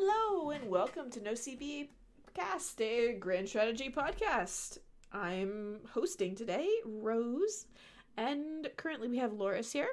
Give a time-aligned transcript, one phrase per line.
[0.00, 1.88] Hello and welcome to No CB
[2.32, 4.78] Cast, a grand strategy podcast.
[5.12, 7.66] I'm hosting today, Rose,
[8.16, 9.88] and currently we have Loris here.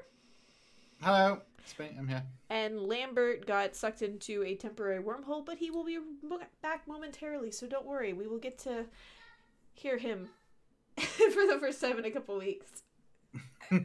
[1.01, 1.89] Hello, it's me.
[1.97, 2.21] I'm here.
[2.51, 5.97] And Lambert got sucked into a temporary wormhole, but he will be
[6.61, 8.13] back momentarily, so don't worry.
[8.13, 8.85] We will get to
[9.73, 10.29] hear him
[10.97, 12.83] for the first time in a couple weeks.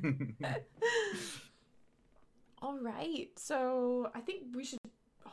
[2.62, 4.79] All right, so I think we should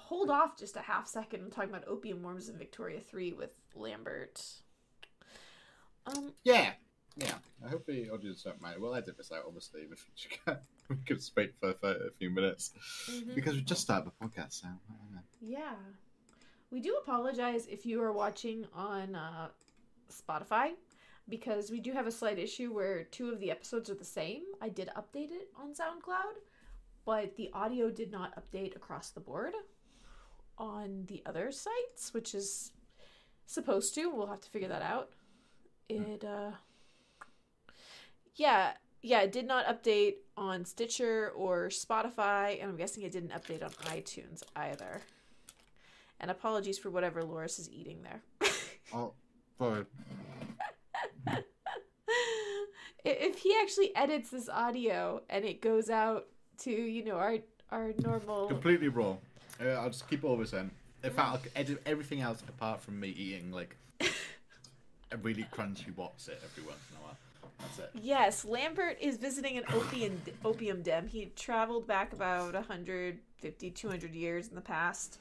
[0.07, 3.49] hold off just a half second and talk about opium worms in Victoria 3 with
[3.75, 4.41] Lambert.
[6.05, 6.71] Um, yeah,
[7.17, 7.33] yeah.
[7.65, 8.81] I hope the audience don't mind.
[8.81, 10.05] We'll edit this out, obviously, if
[10.89, 12.71] we could speak for, for a few minutes
[13.11, 13.35] mhm.
[13.35, 14.61] because we just started the podcast.
[14.61, 15.21] So I don't know.
[15.41, 15.75] Yeah.
[16.71, 19.49] We do apologize if you are watching on uh,
[20.09, 20.71] Spotify
[21.27, 24.43] because we do have a slight issue where two of the episodes are the same.
[24.61, 26.39] I did update it on SoundCloud,
[27.05, 29.53] but the audio did not update across the board
[30.57, 32.71] on the other sites, which is
[33.45, 34.09] supposed to.
[34.09, 35.09] We'll have to figure that out.
[35.89, 36.51] It, uh,
[38.35, 43.31] yeah, yeah, it did not update on Stitcher or Spotify, and I'm guessing it didn't
[43.31, 45.01] update on iTunes either.
[46.19, 48.21] And apologies for whatever Loris is eating there.
[48.93, 49.11] Oh.
[49.59, 49.83] I-
[53.03, 56.27] if he actually edits this audio and it goes out
[56.59, 57.37] to you know our
[57.71, 59.15] our normal completely raw.
[59.61, 60.71] Uh, I'll just keep all this in.
[61.03, 63.75] In fact, I'll edit everything else apart from me eating like
[65.11, 67.17] a really crunchy what's it every once in a while.
[67.59, 67.89] That's it.
[68.03, 74.47] yes lambert is visiting an opium opium den he traveled back about 150 200 years
[74.47, 75.17] in the past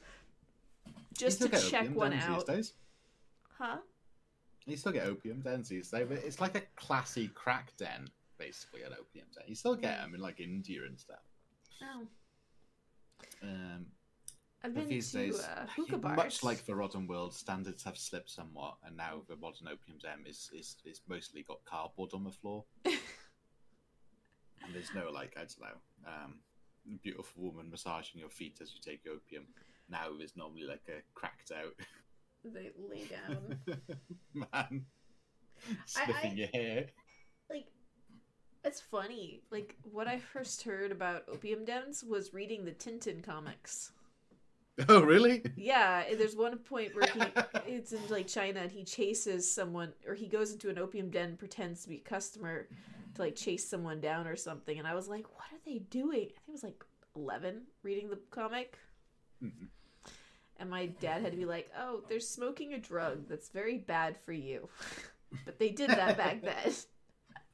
[1.17, 2.73] just to check one out These days.
[3.57, 3.77] huh
[4.67, 6.05] You still get opium dens these days.
[6.07, 9.45] but It's like a classy crack den, basically, an opium den.
[9.47, 11.23] You still get them in like India and stuff.
[11.81, 12.05] oh
[13.41, 13.87] Um,
[14.63, 17.97] i've but been these to days, uh, hookah much like the modern world, standards have
[17.97, 22.23] slipped somewhat, and now the modern opium den is is, is mostly got cardboard on
[22.23, 22.95] the floor, and
[24.73, 26.39] there's no like I don't know, um,
[27.03, 29.47] beautiful woman massaging your feet as you take opium.
[29.89, 31.73] Now there's normally like a cracked out.
[32.43, 33.59] They lay down.
[34.33, 34.47] Man.
[34.55, 36.85] I- sniffing I- your hair.
[37.49, 37.67] like
[38.63, 39.41] it's funny.
[39.51, 43.91] Like what i first heard about opium dens was reading the tintin comics
[44.89, 45.41] Oh really?
[45.55, 47.21] yeah there's one point where he
[47.67, 51.35] it's in like china and he chases someone or he goes into an opium den
[51.37, 52.67] pretends to be a customer
[53.15, 56.25] to like chase someone down or something and i was like what are they doing
[56.27, 56.83] i think it was like
[57.15, 58.77] 11 reading the comic
[59.43, 59.67] Mhm.
[60.57, 64.15] and my dad had to be like oh they're smoking a drug that's very bad
[64.25, 64.69] for you
[65.45, 66.73] but they did that back then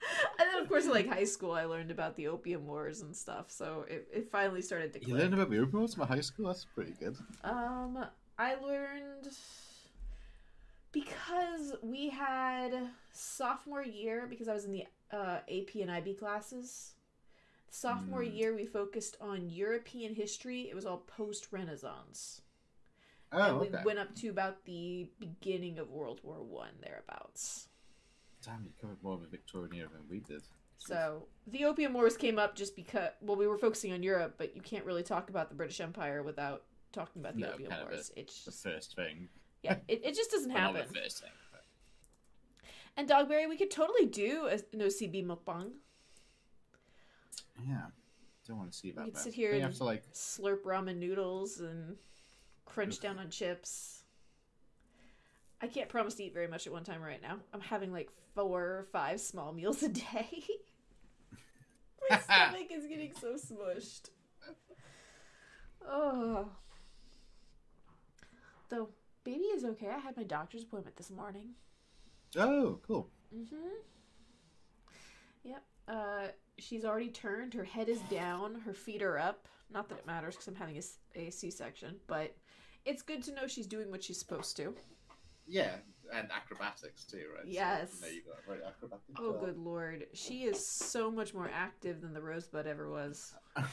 [0.40, 3.16] and then of course in like high school i learned about the opium wars and
[3.16, 5.20] stuff so it, it finally started to You click.
[5.22, 6.48] learned about the opium wars from high school.
[6.48, 7.16] That's pretty good.
[7.44, 8.06] Um,
[8.38, 9.28] I learned
[10.92, 16.94] because we had sophomore year because I was in the uh, AP and IB classes.
[17.70, 18.36] Sophomore Mm.
[18.38, 20.70] year, we focused on European history.
[20.70, 22.42] It was all post Renaissance,
[23.32, 23.84] Oh, and we okay.
[23.84, 27.68] went up to about the beginning of World War One thereabouts.
[28.46, 30.42] Damn, you covered more of the Victorian era than we did.
[30.78, 34.56] So the Opium Wars came up just because well, we were focusing on Europe, but
[34.56, 37.84] you can't really talk about the British Empire without talking about the No, Opium kind
[37.90, 38.12] Wars.
[38.18, 39.30] It's the first thing.
[39.62, 40.94] yeah, it, it just doesn't Well, not happen.
[40.94, 41.30] the first thing.
[41.52, 41.64] but-
[42.98, 45.72] And Dogberry, we could totally do a, an OCB mukbang.
[47.66, 47.82] Yeah,
[48.48, 49.06] don't want to see that.
[49.06, 49.20] could though.
[49.20, 50.04] sit here and- have to like.
[50.14, 51.96] Slurp ramen noodles and
[52.66, 54.03] crunch down on chips.
[55.64, 57.38] I can't promise to eat very much at one time right now.
[57.54, 60.44] I'm having like four or five small meals a day.
[62.10, 64.10] My stomach is getting so smushed.
[65.88, 66.50] Oh.
[68.68, 68.90] Though,
[69.24, 69.88] baby is okay.
[69.88, 71.52] I had my doctor's appointment this morning.
[72.36, 73.10] Oh, cool.
[73.34, 73.56] Mm-hmm.
[75.46, 75.64] Yep.
[75.88, 77.54] Uh, she's already turned.
[77.54, 78.60] Her head is down.
[78.66, 79.48] Her feet are up.
[79.74, 82.36] Not that it matters because I'm having a, a C-section, but
[82.84, 84.76] it's good to know she's doing what she's supposed to.
[85.48, 85.72] Yeah,
[86.14, 87.46] and acrobatics too, right?
[87.46, 88.00] Yes.
[88.00, 89.04] So, you got a very acrobatic.
[89.18, 90.08] Oh, good lord.
[90.14, 93.34] She is so much more active than the Rosebud ever was.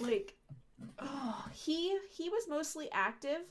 [0.00, 0.34] Like,
[0.98, 3.42] oh, he he was mostly active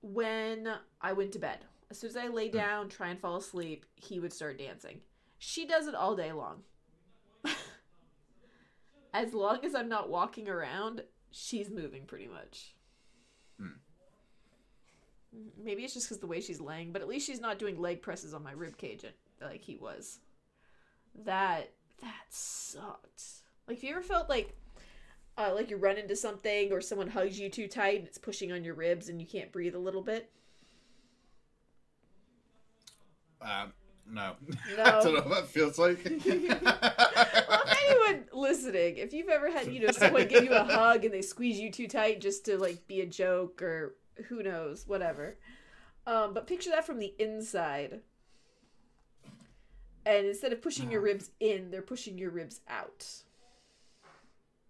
[0.00, 0.68] when
[1.00, 1.58] I went to bed.
[1.90, 5.00] As soon as I lay down, try and fall asleep, he would start dancing.
[5.38, 6.62] She does it all day long.
[9.14, 12.74] as long as I'm not walking around, she's moving pretty much.
[15.62, 18.02] Maybe it's just because the way she's laying, but at least she's not doing leg
[18.02, 19.04] presses on my rib cage
[19.40, 20.20] like he was.
[21.24, 23.22] That that sucked.
[23.68, 24.56] Like, have you ever felt like
[25.36, 28.52] Uh, like you run into something or someone hugs you too tight and it's pushing
[28.52, 30.30] on your ribs and you can't breathe a little bit.
[33.40, 33.72] Um,
[34.06, 34.34] no.
[34.76, 34.82] No.
[34.84, 35.98] I don't know what that feels like.
[37.48, 41.12] well, anyone listening, if you've ever had, you know, someone give you a hug and
[41.14, 43.96] they squeeze you too tight just to like be a joke or
[44.28, 45.36] who knows, whatever.
[46.06, 48.00] Um, but picture that from the inside.
[50.04, 53.06] And instead of pushing your ribs in, they're pushing your ribs out.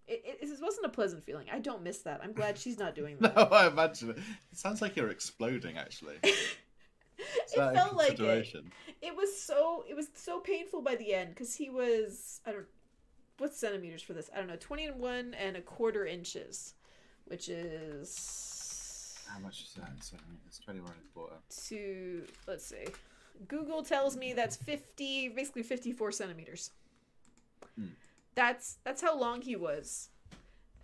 [0.07, 1.47] It, it, it wasn't a pleasant feeling.
[1.51, 2.21] I don't miss that.
[2.23, 3.35] I'm glad she's not doing that.
[3.35, 3.43] no.
[3.45, 4.19] I imagine it.
[4.19, 6.17] It sounds like you're exploding, actually.
[7.55, 8.65] It felt like it.
[9.01, 12.67] It was so it was so painful by the end because he was I don't
[13.39, 16.75] what's centimeters for this I don't know twenty and one and a quarter inches,
[17.27, 18.11] which is
[19.33, 19.89] How much is that?
[19.95, 20.61] in centimeters?
[20.65, 21.37] 21 and a quarter.
[21.69, 22.85] to let's see.
[23.49, 26.71] Google tells me that's fifty basically fifty four centimeters.
[27.79, 27.87] Hmm.
[28.35, 30.11] That's that's how long he was.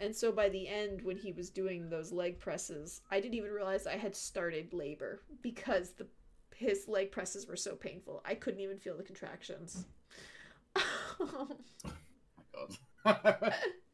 [0.01, 3.51] And so by the end, when he was doing those leg presses, I didn't even
[3.51, 6.07] realize I had started labor because the
[6.55, 8.23] his leg presses were so painful.
[8.25, 9.85] I couldn't even feel the contractions.
[11.21, 11.49] Oh
[13.05, 13.55] my god.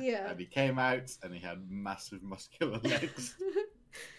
[0.00, 0.30] yeah.
[0.30, 3.36] and he came out and he had massive muscular legs.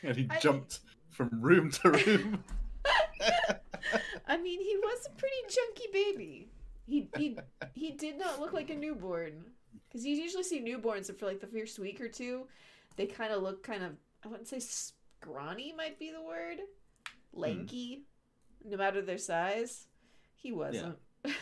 [0.03, 0.79] and he I- jumped
[1.09, 2.43] from room to room.
[4.27, 6.49] I mean, he was a pretty chunky baby.
[6.87, 7.37] He he
[7.73, 9.43] he did not look like a newborn
[9.87, 12.47] because you usually see newborns and for like the first week or two,
[12.95, 13.91] they kind of look kind of
[14.23, 16.59] I wouldn't say scrawny might be the word,
[17.33, 18.03] lanky,
[18.63, 18.71] hmm.
[18.71, 19.87] no matter their size.
[20.35, 20.97] He wasn't.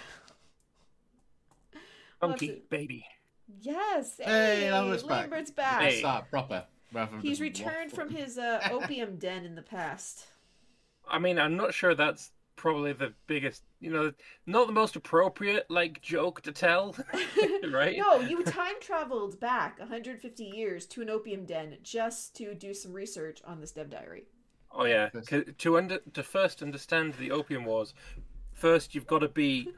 [2.22, 3.06] We'll Funky to- baby.
[3.48, 4.18] Yes.
[4.18, 5.22] Hey, Hey, Lambert's back.
[5.22, 5.82] Lambert's back.
[5.82, 6.00] Hey.
[6.00, 6.66] Start proper.
[6.94, 8.18] rather He's returned from waffling.
[8.18, 10.28] his uh, opium den in the past.
[11.08, 14.12] I mean, I'm not sure that's probably the biggest, you know,
[14.46, 16.96] not the most appropriate like joke to tell,
[17.72, 17.98] right?
[17.98, 22.94] No, you time traveled back 150 years to an opium den just to do some
[22.94, 24.24] research on this Dev Diary.
[24.72, 25.10] Oh yeah,
[25.58, 27.94] to under to first understand the opium wars,
[28.54, 29.70] first you've got to be,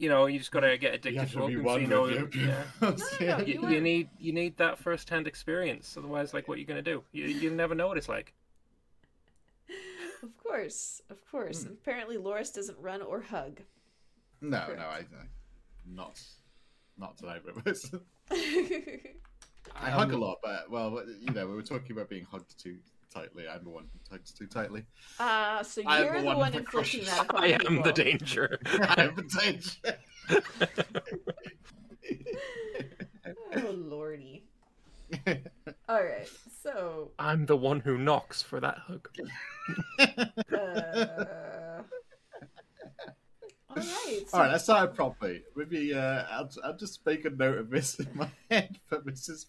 [0.00, 1.62] you know, you just got to get addicted to to be.
[1.62, 2.48] So you know, with the opium.
[2.48, 2.64] yeah.
[2.80, 5.94] No, no, no, You, You you need you need that first-hand experience.
[5.96, 7.02] Otherwise, like, what are you gonna do?
[7.12, 8.32] You you never know what it's like.
[10.22, 11.62] Of course, of course.
[11.64, 13.60] And apparently, Loris doesn't run or hug.
[14.40, 14.80] No, Correct.
[14.80, 15.26] no, I, I
[15.86, 16.20] not
[16.98, 17.78] not today, but
[19.76, 22.58] I Um, hug a lot, but well, you know, we were talking about being hugged
[22.62, 22.78] too
[23.12, 23.44] tightly.
[23.48, 24.84] I'm the one who hugs too tightly.
[25.18, 27.82] Ah, so I you're the the one one for inflicting that upon I am people.
[27.84, 28.58] the danger.
[28.80, 29.98] I'm the danger.
[33.56, 34.44] Oh lordy.
[35.88, 36.28] All right,
[36.62, 39.08] so I'm the one who knocks for that hug.
[39.98, 41.82] uh...
[43.68, 44.22] all right.
[44.28, 45.42] So All right, let's start properly.
[45.56, 49.46] Maybe uh, I'll, I'll just make a note of this in my head for Mrs.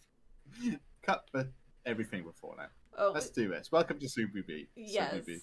[1.04, 1.50] Cut the
[1.86, 2.68] everything before now.
[2.98, 3.72] Oh, Let's do this.
[3.72, 4.68] Welcome to Super B.
[4.76, 5.12] Yes.
[5.12, 5.38] Super B.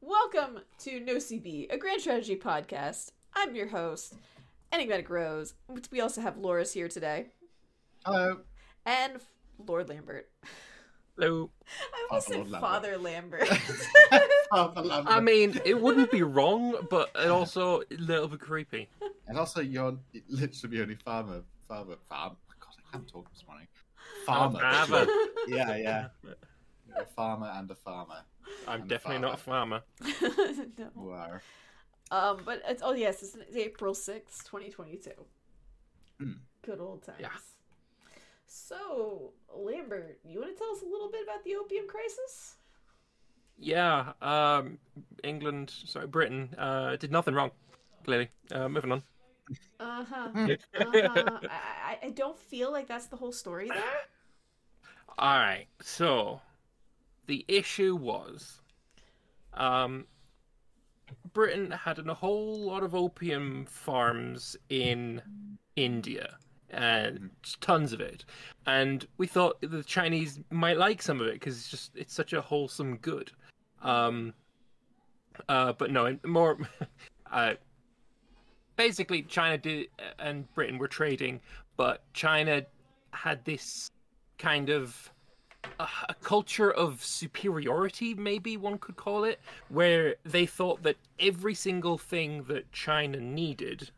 [0.00, 3.12] Welcome to No CB, a grand strategy podcast.
[3.34, 4.14] I'm your host,
[4.72, 5.54] Enigmatic Rose.
[5.90, 7.28] We also have Loris here today,
[8.04, 8.40] Hello.
[8.84, 9.14] and
[9.66, 10.30] Lord Lambert.
[11.16, 11.50] Hello.
[11.94, 13.48] I almost Father said Lord Father Lambert.
[14.50, 15.14] Father Lambert.
[15.14, 18.88] I mean, it wouldn't be wrong, but it also a little bit creepy.
[19.26, 19.96] and also, you're
[20.28, 21.42] literally the only farmer.
[21.66, 21.96] Farmer.
[22.10, 22.36] Farm.
[22.50, 23.68] Oh God, I can't talk this morning.
[24.26, 24.60] Farmer.
[24.62, 25.06] Oh, farmer.
[25.48, 26.06] yeah, yeah.
[26.94, 28.22] You're a farmer and a farmer.
[28.66, 29.82] I'm And definitely not a farmer.
[30.78, 30.90] no.
[30.96, 31.42] You are.
[32.10, 35.26] Um, but it's oh yes, it's April sixth, twenty twenty two.
[36.18, 36.32] Hmm.
[36.62, 37.18] Good old times.
[37.20, 37.36] Yeah.
[38.46, 42.56] So Lambert, you want to tell us a little bit about the opium crisis?
[43.58, 44.78] Yeah, um,
[45.22, 47.52] England, sorry, Britain, uh, did nothing wrong.
[48.04, 49.02] Clearly, uh, moving on.
[49.78, 50.28] Uh huh.
[50.74, 51.40] Uh-huh.
[51.48, 54.00] I, I I don't feel like that's the whole story there.
[55.18, 56.40] All right, so
[57.26, 58.60] the issue was,
[59.54, 60.06] um,
[61.32, 65.22] Britain had a whole lot of opium farms in
[65.76, 66.36] India,
[66.70, 68.24] and tons of it,
[68.66, 72.32] and we thought the Chinese might like some of it because it's just it's such
[72.32, 73.30] a wholesome good.
[73.82, 74.34] Um,
[75.48, 76.58] uh, but no, more.
[77.32, 77.54] uh,
[78.76, 79.88] basically, China did
[80.18, 81.40] and Britain were trading,
[81.76, 82.64] but China
[83.12, 83.90] had this
[84.38, 85.10] kind of
[85.78, 91.54] a, a culture of superiority, maybe one could call it, where they thought that every
[91.54, 93.90] single thing that China needed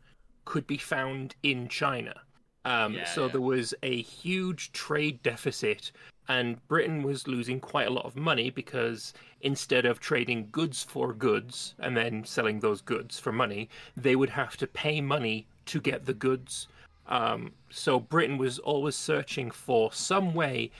[0.45, 2.21] could be found in China.
[2.65, 3.31] Um, Yeah, so yeah.
[3.33, 5.91] there was a huge trade deficit,
[6.27, 11.13] and Britain was losing quite a lot of money because instead of trading goods for
[11.13, 15.79] goods and then selling those goods for money, they would have to pay money to
[15.79, 16.67] get the goods.
[17.07, 20.71] Um, so Britain was always searching for some way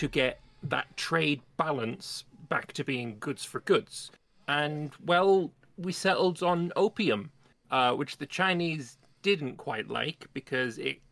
[0.00, 4.10] to get that trade balance back to being goods for goods.
[4.48, 7.30] And well, we settled on opium,
[7.70, 11.02] uh, which the Chinese didn't quite like because it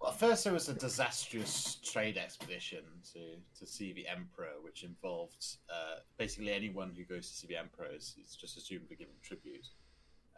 [0.00, 3.20] Well, first there was a disastrous trade expedition to,
[3.58, 7.88] to see the emperor, which involved uh, basically anyone who goes to see the emperor
[7.94, 9.68] is, is just assumed to give him tribute.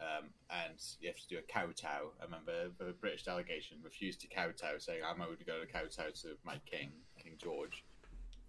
[0.01, 2.11] Um, and you have to do a kowtow.
[2.19, 6.57] I remember the British delegation refused to kowtow, saying, I'm going to kowtow to my
[6.69, 6.91] king,
[7.25, 7.83] King George.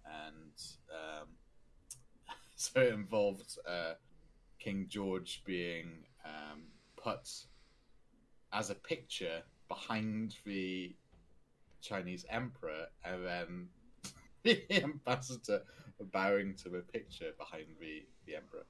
[0.05, 0.53] And
[0.91, 1.27] um,
[2.55, 3.93] so it involved uh,
[4.59, 6.63] King George being um,
[6.95, 7.29] put
[8.53, 10.95] as a picture behind the
[11.81, 13.67] Chinese emperor, and then
[14.43, 15.61] the ambassador
[16.11, 18.63] bowing to the picture behind the, the emperor.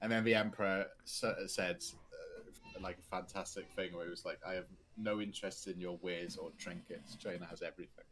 [0.00, 4.54] And then the emperor said, uh, like a fantastic thing, where he was like, I
[4.54, 4.66] have
[4.96, 7.16] no interest in your wares or trinkets.
[7.16, 8.04] China has everything.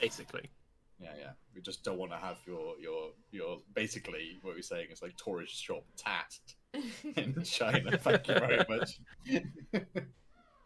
[0.00, 0.50] Basically.
[1.00, 1.30] Yeah, yeah.
[1.54, 5.16] We just don't want to have your, your, your, basically, what we're saying is like
[5.16, 6.38] tourist shop tat
[7.16, 7.98] in China.
[7.98, 9.00] Thank you very much.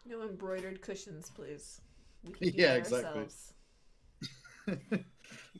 [0.05, 1.81] no embroidered cushions, please.
[2.23, 3.25] We can Yeah, exactly.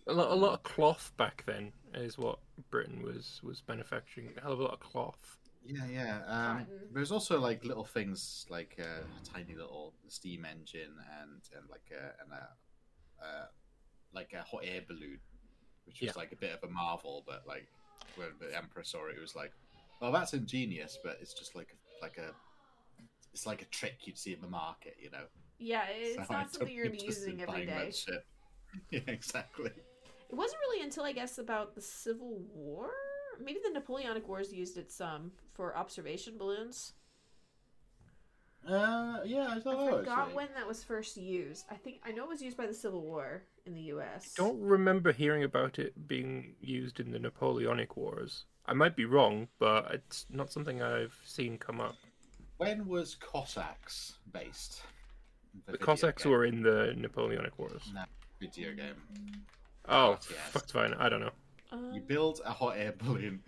[0.08, 4.30] A lot, a lot of cloth back then is what Britain was was manufacturing.
[4.38, 5.38] A hell of a lot of cloth.
[5.66, 6.22] Yeah, yeah.
[6.28, 11.70] Um, there's also like little things like uh, a tiny little steam engine and and
[11.70, 12.48] like a and a
[13.22, 13.46] uh,
[14.14, 15.20] like a hot air balloon,
[15.86, 16.14] which was Yeah.
[16.16, 17.24] like a bit of a marvel.
[17.28, 17.68] But like
[18.16, 19.52] when the emperor saw it, it was like,
[20.02, 22.32] well, that's ingenious, but it's just like like a
[23.34, 25.26] it's like a trick you'd see in the market, you know.
[25.60, 27.86] Yeah, it's So I not something you're gonna be interested using in every buying day.
[27.86, 28.26] that shit.
[28.92, 29.72] Yeah, exactly.
[30.30, 32.92] It wasn't really until I guess about the Civil War,
[33.44, 36.94] maybe the Napoleonic Wars used it some for observation balloons.
[38.66, 39.98] Uh, yeah, I thought I don't know.
[40.00, 41.66] forgot when that was first used.
[41.72, 44.34] I think I know it was used by the Civil War in the U.S.
[44.36, 48.46] Don't remember hearing about it being used in the Napoleonic Wars.
[48.66, 51.96] I might be wrong, but it's not something I've seen come up.
[52.58, 54.82] When was Cossacks based?
[55.66, 56.32] The video Cossacks game.
[56.34, 57.84] were in the Napoleonic Wars.
[57.94, 58.04] No,
[58.42, 58.96] video game.
[59.88, 60.40] Oh, Yes.
[60.52, 60.94] fuck's fine.
[60.96, 61.32] I don't know.
[61.72, 63.42] Um, You build a hot air balloon,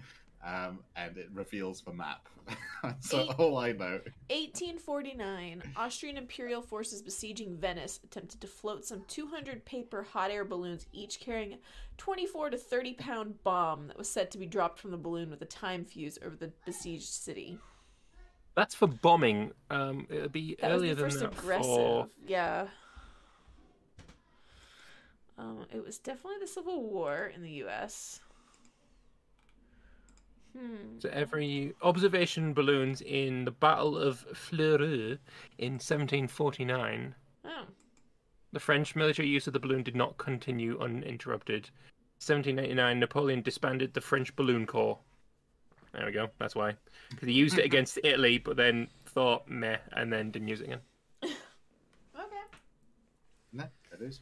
[0.46, 2.28] um, and it reveals the map.
[2.84, 4.00] That's Eight- all I know.
[4.30, 10.86] 1849, Austrian imperial forces besieging Venice attempted to float some 200 paper hot air balloons,
[10.94, 11.58] each carrying a
[11.98, 15.42] 24 to 30 pound bomb that was said to be dropped from the balloon with
[15.42, 17.58] a time fuse over the besieged city.
[18.56, 19.52] That's for bombing.
[19.70, 21.66] Um, it would be That was earlier the first that aggressive.
[21.66, 22.08] for.
[22.28, 22.68] Yeah.
[25.38, 28.20] Um, it was definitely the Civil War in the U.S.
[30.58, 30.98] Hmm.
[31.00, 35.18] So every observation balloons in the Battle of Fleurus
[35.58, 37.16] in 1749.
[37.46, 37.64] Oh.
[38.52, 41.70] The French military use of the balloon did not continue uninterrupted.
[42.20, 44.98] 1789, Napoleon disbanded the French Balloon Corps.
[45.94, 46.30] There we go.
[46.40, 46.76] That's why.
[47.12, 50.66] Because he used it against Italy, but then thought meh, and then didn't use it
[50.66, 50.80] again.
[52.16, 52.58] Okay.
[53.54, 53.64] No,
[53.94, 54.20] it is.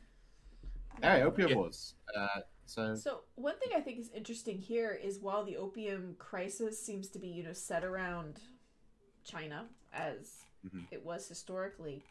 [1.01, 1.55] Hey, Opium Yeah.
[1.55, 1.95] Wars.
[2.15, 6.83] Uh, so, So one thing I think is interesting here is while the opium crisis
[6.83, 8.39] seems to be, you know, set around
[9.23, 10.87] China as Mhm.
[10.91, 12.03] it was historically,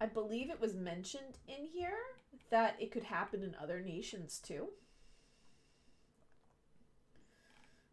[0.00, 1.98] I believe it was mentioned in here
[2.50, 4.70] that it could happen in other nations too.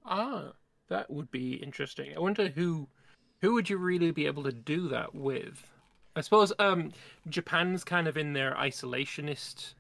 [0.06, 0.54] Ah,
[0.90, 2.16] that would be interesting.
[2.16, 2.88] I wonder who
[3.42, 5.66] who would you really be able to do that with?
[6.16, 6.92] I suppose um
[7.28, 9.74] Japan's kind of in their isolationist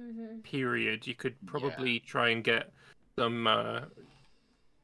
[0.00, 0.40] Mm-hmm.
[0.40, 1.06] period.
[1.06, 2.72] You could probably try and get
[3.18, 3.80] some uh,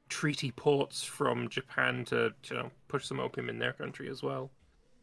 [0.09, 4.51] treaty ports from Japan to you know push some opium in their country as well.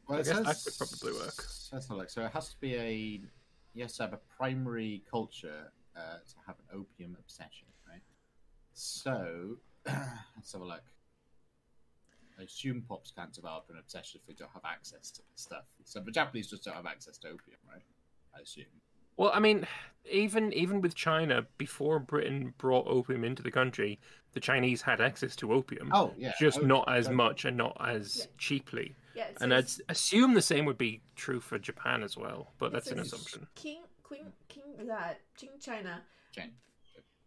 [0.07, 1.35] well, I it guess that could probably work.
[1.71, 2.09] Let's have a look.
[2.09, 3.21] So it has to be a
[3.73, 8.01] yes, have a primary culture uh, to have an opium obsession, right?
[8.73, 10.83] So let's have a look.
[12.39, 15.65] I assume pops can't develop an obsession if they don't have access to stuff.
[15.83, 17.83] So the Japanese just don't have access to opium, right?
[18.35, 18.65] I assume.
[19.17, 19.67] Well, I mean,
[20.09, 23.99] even even with China, before Britain brought opium into the country,
[24.33, 27.77] the Chinese had access to opium, Oh yeah, just opium, not as much and not
[27.79, 28.25] as Yeah.
[28.37, 28.95] cheaply.
[29.15, 32.71] Yeah, it And I'd assume the same would be true for Japan as well, but
[32.71, 33.47] that's an assumption.
[33.55, 36.01] King Queen King that Qing China
[36.31, 36.51] Chen.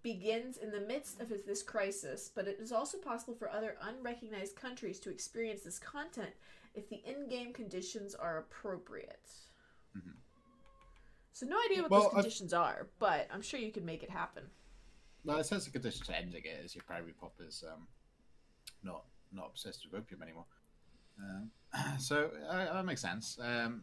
[0.03, 4.57] begins in the midst of this crisis, but it is also possible for other unrecognized
[4.57, 6.31] countries to experience this content
[6.75, 9.31] if the in-game conditions are appropriate.
[9.97, 10.17] Mhm.
[11.37, 14.03] So no idea what Well, those I've- conditions are, but I'm sure you can make
[14.03, 14.45] it happen.
[15.23, 17.87] Well, it says the condition to ending it is your primary pop is um,
[18.83, 20.47] not not obsessed with opium anymore.
[21.21, 21.51] Um,
[21.99, 23.39] so uh, that makes sense.
[23.39, 23.83] Um,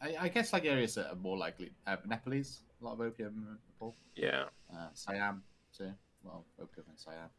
[0.00, 1.72] I, I guess like areas that are more likely.
[1.88, 3.96] Uh, Nepalese, a lot of opium in Nepal.
[4.14, 4.44] Yeah.
[4.72, 5.42] Uh, Siam
[5.76, 5.92] too.
[6.22, 7.30] Well, opium in Siam.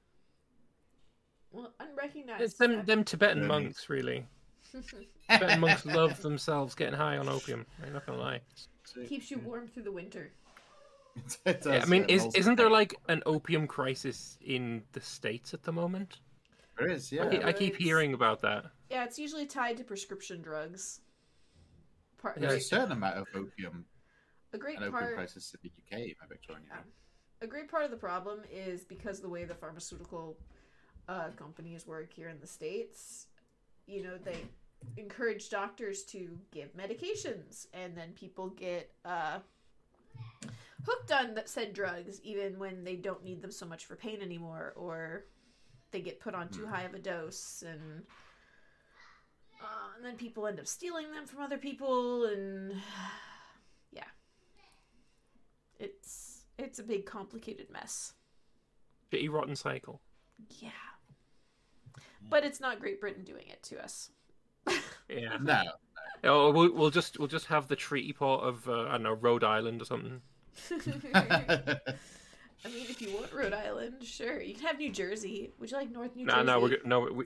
[1.51, 2.41] Well, unrecognized.
[2.41, 4.27] It's them them Tibetan monks really.
[5.29, 7.65] Tibetan monks love themselves getting high on opium.
[7.85, 8.41] I'm not gonna lie.
[9.07, 10.31] Keeps you warm through the winter.
[11.45, 14.99] It does, Yeah, I mean, yeah, is, isn't there like an opium crisis in the
[14.99, 16.21] states at the moment?
[16.75, 17.25] There is, yeah.
[17.25, 18.65] I, I keep hearing about that.
[18.89, 21.01] Yeah, it's usually tied to prescription drugs.
[22.19, 23.85] Part, There's a certain amount of opium
[24.53, 25.15] a great and opium part.
[25.15, 26.83] crisis in the UK by Victorian era.
[27.41, 30.37] A great part of the problem is because the way the pharmaceutical
[31.09, 33.27] uh, companies work here in the states.
[33.87, 34.37] You know, they
[34.97, 39.39] encourage doctors to give medications, and then people get uh,
[40.85, 44.21] hooked on that said drugs, even when they don't need them so much for pain
[44.21, 45.25] anymore, or
[45.91, 46.69] they get put on too Mhm.
[46.69, 48.05] high of a dose, and
[49.61, 52.73] uh, and then people end up stealing them from other people, and
[53.91, 54.09] yeah,
[55.79, 58.13] it's it's a big complicated mess.
[59.11, 60.01] Shitty rotten cycle.
[60.49, 60.71] Yeah.
[62.29, 64.09] But it's not Great Britain doing it to us.
[65.09, 65.37] Yeah.
[65.41, 65.63] No,
[66.25, 69.13] Oh, we'll, we'll just we'll just have the treaty port of uh, I don't know
[69.13, 70.21] Rhode Island or something.
[71.13, 74.41] I mean, if you want Rhode Island, sure.
[74.41, 75.51] You can have New Jersey.
[75.59, 76.45] Would you like North New No, Jersey?
[76.45, 77.25] no, we're no we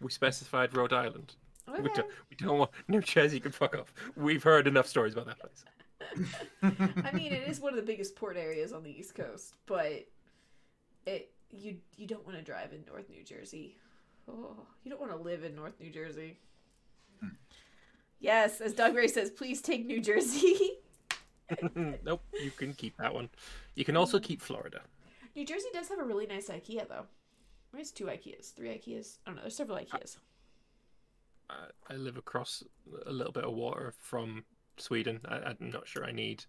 [0.00, 1.34] we specified Rhode Island.
[1.68, 3.40] We don't, we don't want New Jersey.
[3.40, 3.92] Can fuck off.
[4.16, 5.64] We've heard enough stories about that place.
[7.04, 10.06] I mean, it is one of the biggest port areas on the East Coast, but
[11.06, 13.76] it you you don't want to drive in North New Jersey.
[14.28, 16.38] Oh, you don't want to live in North New Jersey.
[17.20, 17.28] Hmm.
[18.20, 20.78] Yes, as Doug Ray says, please take New Jersey.
[22.04, 23.28] nope, you can keep that one.
[23.74, 24.22] You can also mm.
[24.22, 24.80] keep Florida.
[25.34, 27.06] New Jersey does have a really nice IKEA, though.
[27.72, 29.18] There's two IKEAs, three IKEAs.
[29.26, 29.42] I don't know.
[29.42, 30.18] There's several IKEAs.
[31.48, 31.54] I,
[31.90, 32.62] I live across
[33.06, 34.44] a little bit of water from
[34.76, 35.20] Sweden.
[35.26, 36.44] I, I'm not sure I need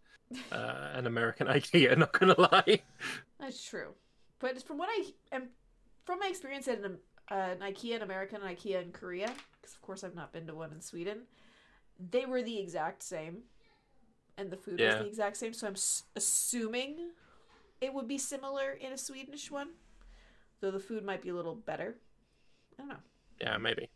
[0.51, 1.97] uh, an American IKEA.
[1.97, 2.81] Not gonna lie.
[3.39, 3.93] That's true.
[4.39, 5.49] But from what I am,
[6.05, 6.97] from my experience at an,
[7.31, 9.31] uh, an IKEA in America and an IKEA in Korea,
[9.61, 11.19] because of course I've not been to one in Sweden,
[12.11, 13.43] they were the exact same,
[14.37, 14.87] and the food Yeah.
[14.87, 15.53] was the exact same.
[15.53, 17.11] So I'm s- assuming
[17.81, 19.69] it would be similar in a Swedish one,
[20.61, 21.95] though the food might be a little better.
[22.77, 22.97] I don't know,
[23.39, 23.89] Yeah, maybe.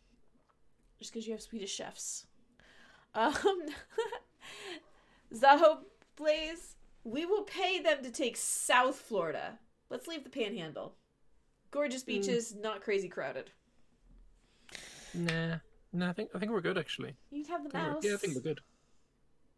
[0.98, 2.26] just because you have Swedish chefs.
[3.14, 3.34] Um,
[5.34, 5.78] Zaho
[6.16, 9.58] Blaze, we will pay them to take South Florida.
[9.90, 10.94] Let's leave the Panhandle.
[11.70, 13.50] Gorgeous beaches, not crazy crowded.
[15.14, 15.56] Nah,
[15.92, 16.08] no.
[16.08, 17.14] I think I think we're good actually.
[17.30, 18.04] You can have the I we're- mouse.
[18.04, 18.60] yeah, I think we're good.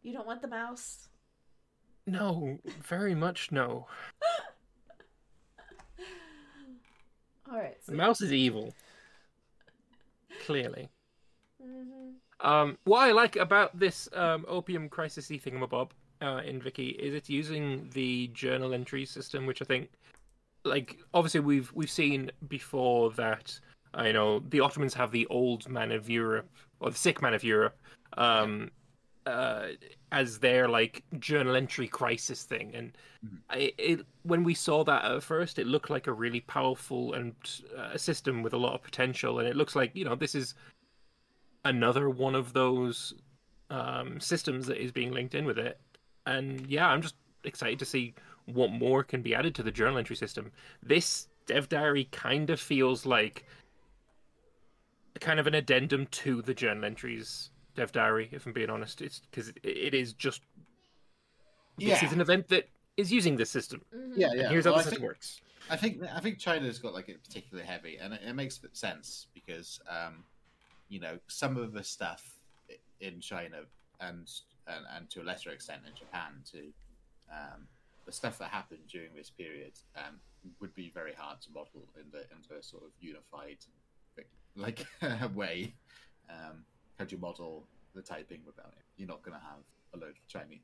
[0.03, 1.07] You don't want the mouse.
[2.07, 3.87] No, very much no.
[7.51, 7.77] All right.
[7.85, 8.73] The mouse is evil.
[10.45, 10.89] Clearly.
[11.61, 12.13] Mhm.
[12.39, 17.29] Um, what I like about this um, opium crisis-y thingamabob uh, in Vicky is it's
[17.29, 19.89] using the journal entry system, which I think,
[20.63, 23.59] like, obviously we've we've seen before that.
[23.97, 27.33] uh, you know, the Ottomans have the old man of Europe or the sick man
[27.33, 27.77] of Europe
[28.17, 28.71] um,
[29.25, 29.67] uh,
[30.11, 33.37] as their like journal entry crisis thing, and Mhm.
[33.51, 37.35] I, it when we saw that at first, it looked like a really powerful and
[37.77, 40.33] uh, a system with a lot of potential, and it looks like you know this
[40.35, 40.55] is
[41.65, 43.13] another one of those
[43.69, 45.79] um, systems that is being linked in with it.
[46.25, 48.13] And yeah, I'm just excited to see
[48.45, 50.51] what more can be added to the journal entry system.
[50.81, 53.45] This dev diary kind of feels like
[55.19, 58.29] kind of an addendum to the journal entries dev diary.
[58.31, 60.41] If I'm being honest, it's because it, it is just
[61.77, 62.05] this Yeah.
[62.05, 63.83] is an event that is using this system.
[63.93, 64.13] Mhm.
[64.17, 65.41] yeah, And here's Well, how I system think- works.
[65.69, 69.27] I think I think China's got like it particularly heavy, and it, it makes sense
[69.33, 70.25] because um,
[70.89, 72.39] you know some of the stuff
[72.99, 73.61] in China
[74.01, 74.29] and
[74.67, 76.73] and, and to a lesser extent in Japan too,
[77.31, 77.67] um,
[78.05, 80.19] the stuff that happened during this period um,
[80.59, 83.57] would be very hard to model in the into a sort of unified
[84.55, 84.85] like
[85.35, 85.73] way.
[86.29, 86.65] Um,
[86.97, 88.83] how do you model the Taiping Rebellion?
[88.97, 90.59] You're not going to have a load of Chinese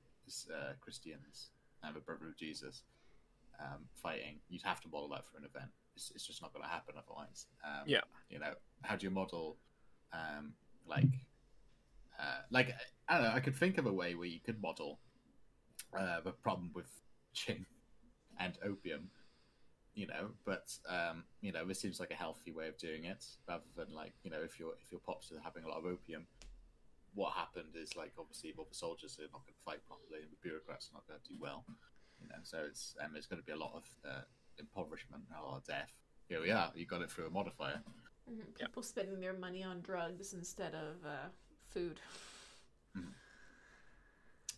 [0.53, 1.49] uh, Christians
[1.83, 2.83] and the Brother of Jesus
[3.59, 5.71] um, fighting, you'd have to model that for an event.
[5.95, 7.47] It's, it's just not going to happen otherwise.
[7.63, 8.01] Um, Yeah.
[8.29, 9.57] You know, how do you model,
[10.13, 10.53] um,
[10.85, 11.05] like,
[12.19, 12.73] uh, like
[13.07, 13.33] I don't know.
[13.33, 14.99] I could think of a way where you could model
[15.97, 16.89] uh, the problem with
[17.45, 17.65] gin
[18.39, 19.09] and opium.
[19.93, 23.25] You know, but um, you know, this seems like a healthy way of doing it,
[23.47, 25.85] rather than like you know, if your if your pops are having a lot of
[25.85, 26.27] opium,
[27.15, 30.31] what happened is like obviously all the soldiers are not going to fight properly, and
[30.31, 31.65] the bureaucrats are not going to do well
[32.19, 34.21] you know so it's and there's going to be a lot of uh,
[34.57, 35.91] impoverishment and a lot of death
[36.27, 37.79] here we are you got it through a modifier
[38.29, 38.43] Mhm.
[38.59, 38.65] Yeah.
[38.65, 41.29] People spending their money on drugs instead of uh,
[41.69, 41.99] food.
[42.97, 43.13] Mhm.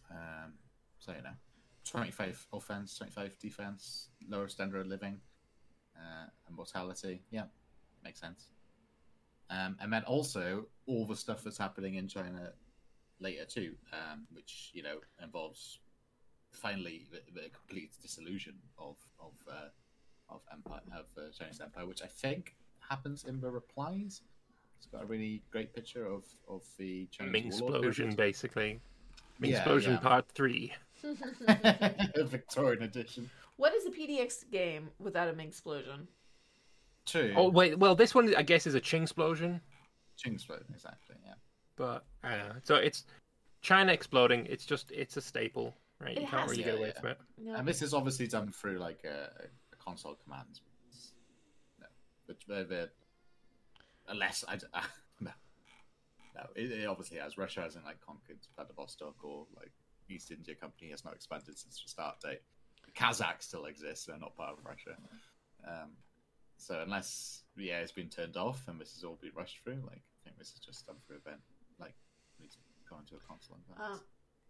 [0.10, 0.54] Um,
[1.00, 1.36] so you know,
[1.90, 5.20] twenty five offense, twenty five defense, lower standard of living,
[5.96, 7.22] uh, and mortality.
[7.32, 7.46] Yeah,
[8.04, 8.50] makes sense.
[9.50, 12.54] Um, and then also all the stuff that's happening in China
[13.20, 15.80] later too, um, which you know involves
[16.52, 22.02] finally the, the complete dissolution of of uh, of empire of uh, Chinese empire, which
[22.04, 22.56] I think
[22.88, 24.22] happens in the replies.
[24.78, 28.80] It's got a really great picture of of the Chinese Ming explosion, basically.
[29.40, 30.00] Ming Yeah, explosion yeah.
[30.00, 30.74] part three.
[31.02, 32.12] period.
[32.28, 33.30] Victorian edition.
[33.56, 36.08] what is a PDX game without a Ming explosion?
[37.06, 37.34] Two.
[37.36, 39.62] Oh wait, well this one I guess is a Qing explosion,
[40.18, 41.16] Ching explosion, exactly.
[41.26, 41.34] Yeah.
[41.76, 43.06] but uh, so it's
[43.62, 44.46] China exploding.
[44.48, 46.18] It's just it's a staple, right?
[46.18, 46.70] It you can't really to.
[46.70, 47.18] get away Yeah, from it.
[47.38, 47.56] No.
[47.56, 49.32] And this is obviously done through like a,
[49.74, 50.62] a console commands.
[51.80, 51.88] No,
[52.28, 52.90] but the, the
[54.10, 54.66] unless I d-
[56.40, 57.38] no, it, it obviously has.
[57.38, 59.72] Russia hasn't like conquered Vladivostok or like
[60.10, 62.42] East India Company has not expanded since the start date.
[62.96, 64.96] Kazakh still exists; they're not part of Russia.
[65.68, 65.92] Um,
[66.58, 69.82] so unless the air has been turned off and this has all been rushed through,
[69.86, 71.42] like I think this is just done for event.
[71.80, 71.96] Like
[72.38, 72.58] we need to
[72.90, 73.98] go into a console and Uh,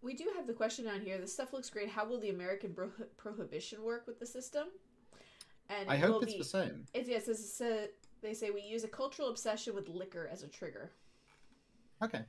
[0.02, 1.18] we do have the question down here.
[1.18, 1.90] This stuff looks great.
[1.90, 4.68] How will the American bro- prohibition work with the system?
[5.70, 6.86] And I it hope it's be, the same.
[6.94, 7.88] It, yes, it's, uh,
[8.22, 10.92] they say we use a cultural obsession with liquor as a trigger.
[12.04, 12.22] Okay,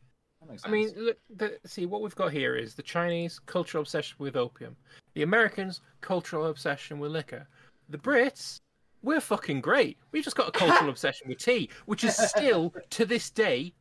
[0.64, 4.36] I mean, look, the, see what we've got here is the Chinese cultural obsession with
[4.36, 4.76] opium,
[5.14, 7.46] the Americans cultural obsession with liquor,
[7.88, 8.60] the Brits.
[9.02, 9.96] We're fucking great.
[10.12, 13.72] We've just got a cultural obsession with tea, which is still to this day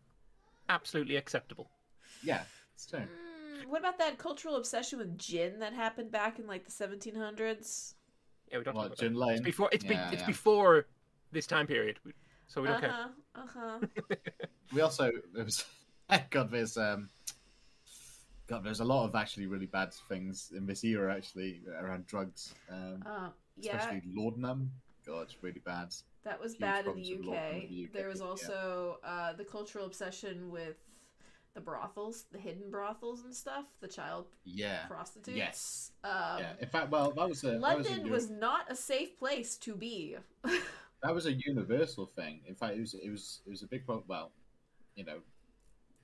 [0.70, 1.70] absolutely acceptable.
[2.24, 3.00] yeah, it's true.
[3.00, 7.96] Mm, what about that cultural obsession with gin that happened back in like the 1700s?
[8.52, 9.20] Yeah, we don't talk What, about Gin that.
[9.20, 9.32] Lane?
[9.38, 10.28] It's before it's, be, Yeah, it's yeah.
[10.28, 10.88] before
[11.32, 12.00] this time period,
[12.48, 12.90] so we don't care.
[12.90, 13.10] huh.
[13.36, 13.80] Uh huh.
[14.74, 15.66] We also it was
[16.30, 17.10] God, there's um,
[18.48, 22.54] God, there's a lot of actually really bad things in this era actually around drugs,
[22.72, 24.72] um, Uh, yeah, especially laudanum.
[25.06, 25.94] God, it's really bad.
[26.24, 27.70] that was huge bad in the UK.
[27.70, 28.26] the UK, There was yeah.
[28.26, 30.78] also uh, the cultural obsession with
[31.54, 35.38] the brothels, the hidden brothels and stuff, the child Yeah, prostitutes.
[35.38, 35.92] Yes.
[36.04, 36.54] Um, yeah.
[36.62, 39.58] In fact, well, that was a that was a, London was not a safe place
[39.58, 40.16] to be.
[40.44, 42.42] that was a universal thing.
[42.48, 44.06] In fact, it was it was it was a big problem.
[44.08, 44.32] Well,
[44.96, 45.20] you know,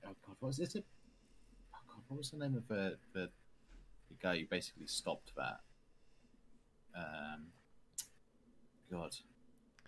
[0.08, 0.84] oh God, what was it?
[1.74, 3.28] Oh God, what was the name of the the,
[4.08, 5.60] the guy who basically stopped that?
[6.96, 7.46] Um,
[8.90, 9.14] God.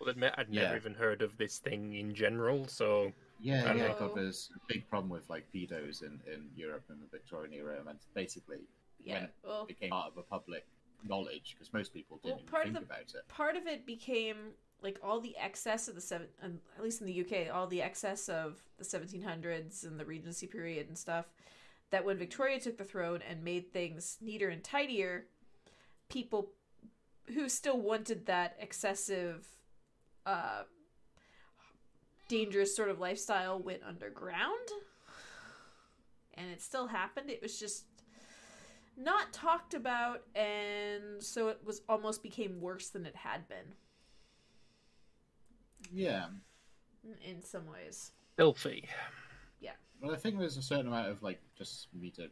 [0.01, 0.63] I'll admit I'd Yeah.
[0.63, 3.97] never even heard of this thing in general, so Yeah, yeah, know.
[3.99, 7.83] God, there's a big problem with like pedos in, in Europe in the Victorian era,
[7.87, 8.61] and basically
[9.01, 9.21] yeah.
[9.21, 10.67] When- Well, it became part of a public
[11.05, 13.29] knowledge because most people didn't Well, even part of think the- about it.
[13.29, 17.07] part of it became like all the excess of the seven, um, at least in
[17.07, 21.27] the UK, all the excess of the 1700s and the Regency period and stuff.
[21.91, 25.25] That when Victoria took the throne and made things neater and tidier,
[26.09, 26.51] people
[27.35, 29.47] who still wanted that excessive,
[30.27, 30.63] uh,
[32.29, 34.69] dangerous sort of lifestyle went underground.
[36.35, 37.31] And it still happened.
[37.31, 37.85] It was just
[38.97, 43.75] not talked about, and so it was almost became worse than it had been
[45.93, 46.29] Yeah,
[47.05, 48.13] in- in some ways.
[48.37, 48.89] filthy.
[49.61, 49.73] Yeah.
[50.01, 52.29] Well, I think there's a certain amount of like just meter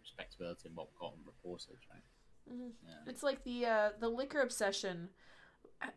[0.00, 2.02] respectability in what got reported, right?
[2.54, 2.72] Mhm.
[2.86, 2.94] Yeah.
[3.10, 5.10] It's like the uh, the liquor obsession.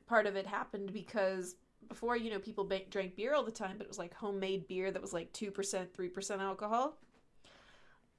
[0.08, 1.56] Part of it happened because
[1.88, 4.68] before you know people ba- drank beer all the time, but it was like homemade
[4.68, 6.98] beer that was like two percent, three percent alcohol.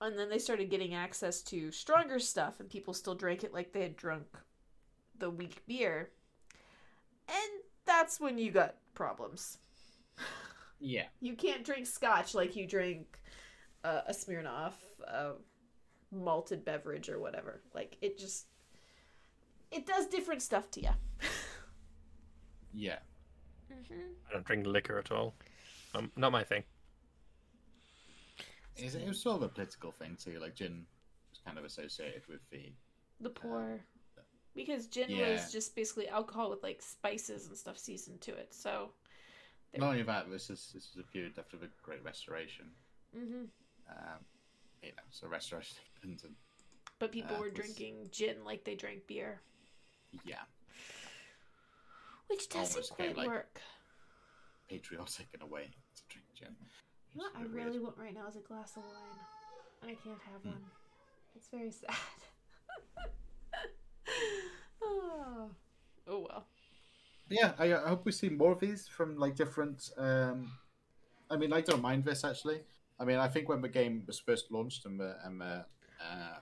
[0.00, 3.72] And then they started getting access to stronger stuff, and people still drank it like
[3.72, 4.26] they had drunk
[5.18, 6.10] the weak beer.
[7.28, 9.58] And that's when you got problems.
[10.80, 13.18] Yeah, You can't drink scotch like you drink
[13.84, 14.72] uh, a Smirnoff,
[15.06, 15.32] a
[16.12, 17.62] malted beverage, or whatever.
[17.74, 18.46] Like it just
[19.70, 20.90] it does different stuff to you.
[22.74, 22.98] yeah.
[23.72, 24.00] mm-hmm.
[24.28, 25.34] I don't drink liquor at all.
[25.94, 26.64] Um, not my thing.
[28.76, 30.38] It's, it was sort of a political thing too.
[30.40, 30.84] Like gin
[31.30, 32.72] was kind of associated with the
[33.20, 33.80] The poor,
[34.54, 35.32] because gin Yeah.
[35.32, 38.52] was just basically alcohol with like spices and stuff seasoned to it.
[38.54, 38.92] So,
[39.72, 42.72] There- Not only that, this is this is a period after the Great Restoration.
[43.12, 43.46] hmm
[43.88, 44.24] Um,
[44.82, 46.36] you know, so restoration happened, and
[47.00, 49.42] but people Uh, were was- drinking gin like they drank beer,
[50.24, 50.44] yeah,
[52.28, 53.60] which doesn't Almost became, quite like- work.
[54.68, 56.56] patriotic in a way to drink gin.
[57.12, 57.82] You know what It's a I bit really weird.
[57.82, 59.18] want right now is a glass of wine,
[59.82, 60.50] and I can't have Hmm.
[60.50, 60.70] one.
[61.34, 61.90] It's very sad.
[65.14, 66.26] oh.
[66.28, 66.46] well.
[67.30, 69.90] yeah, I, I hope we see more of these from like different.
[69.96, 70.52] Um,
[71.30, 72.60] I mean, I don't mind this actually.
[72.98, 75.64] I mean, I think when the game was first launched and the, and the
[76.00, 76.38] uh,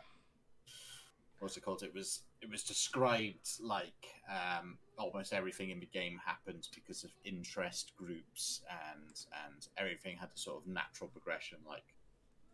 [1.42, 1.82] what's it called?
[1.82, 7.11] It was it was described like um, almost everything in the game happened because of
[7.24, 9.14] interest groups, and
[9.46, 11.94] and everything had a sort of natural progression, like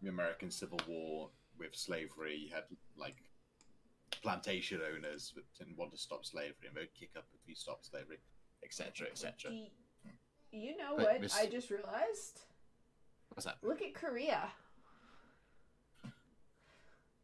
[0.02, 2.50] the American Civil War with slavery.
[2.52, 2.64] Had
[2.96, 3.16] like
[4.18, 7.86] plantation owners that didn't want to stop slavery, and they'd kick up if you stopped
[7.86, 8.18] slavery,
[8.64, 9.52] etc., etc.
[10.52, 11.20] You know But what?
[11.22, 12.40] this- I just realized.
[13.30, 13.58] What's that?
[13.62, 14.50] Look at Korea.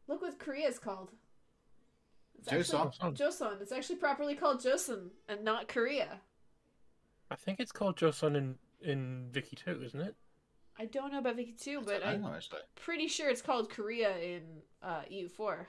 [0.07, 1.11] Look what Korea's called.
[2.37, 2.87] It's Joseon.
[2.87, 3.61] actually- Joseon.
[3.61, 6.21] It's actually properly called Joseon and not Korea.
[7.31, 10.15] I think it's called Joseon in in Vicky 2, isn't it?
[10.77, 12.59] I don't know about Vicky 2, but I I'm actually.
[12.75, 15.65] pretty sure it's called Korea in uh, EU4.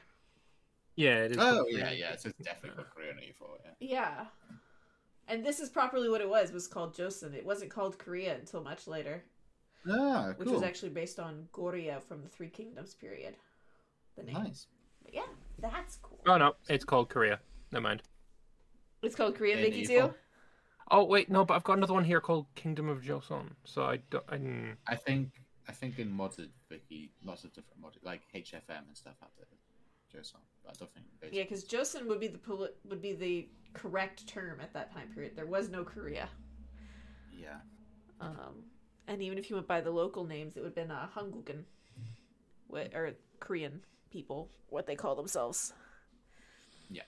[0.97, 1.37] Yeah, it is.
[1.39, 1.99] Oh called yeah, Korean.
[1.99, 2.13] yeah.
[2.13, 3.47] It's definitely got Korean EU4.
[3.65, 3.71] Yeah.
[3.81, 4.25] Yeah.
[5.29, 7.35] And this is properly what it was, was called Joseon.
[7.35, 9.23] It wasn't called Korea until much later,
[9.91, 10.55] Ah, which cool.
[10.55, 13.35] was actually based on Goryeo from the Three Kingdoms period.
[14.17, 14.35] The name.
[14.35, 14.67] nice.
[15.05, 15.27] But yeah,
[15.59, 16.21] that's cool.
[16.27, 17.41] Oh no, it's called Korea.
[17.73, 18.03] Never mind.
[19.03, 20.09] It's called Korea In Vicky EU4.
[20.09, 20.15] 2?
[20.93, 23.51] Oh wait, no, but I've got another one here called Kingdom of Joseon.
[23.65, 24.25] So I don't.
[24.29, 25.31] I, mm, I think
[25.69, 29.49] I think in modded Vicky, lots of different modded like HFM and stuff have it.
[30.17, 31.07] Joseon, but I don't think.
[31.21, 34.93] basic- Yeah, because Joseon would be the poli- would be the correct term at that
[34.93, 35.37] time period.
[35.37, 36.29] There was no Korea.
[37.33, 37.59] Yeah.
[38.21, 38.65] Um,
[39.07, 41.65] and even if you went by the local names, it would have been uh, Hangugan,
[42.69, 45.73] what, or Korean people, what they call themselves.
[46.91, 47.03] Yeah.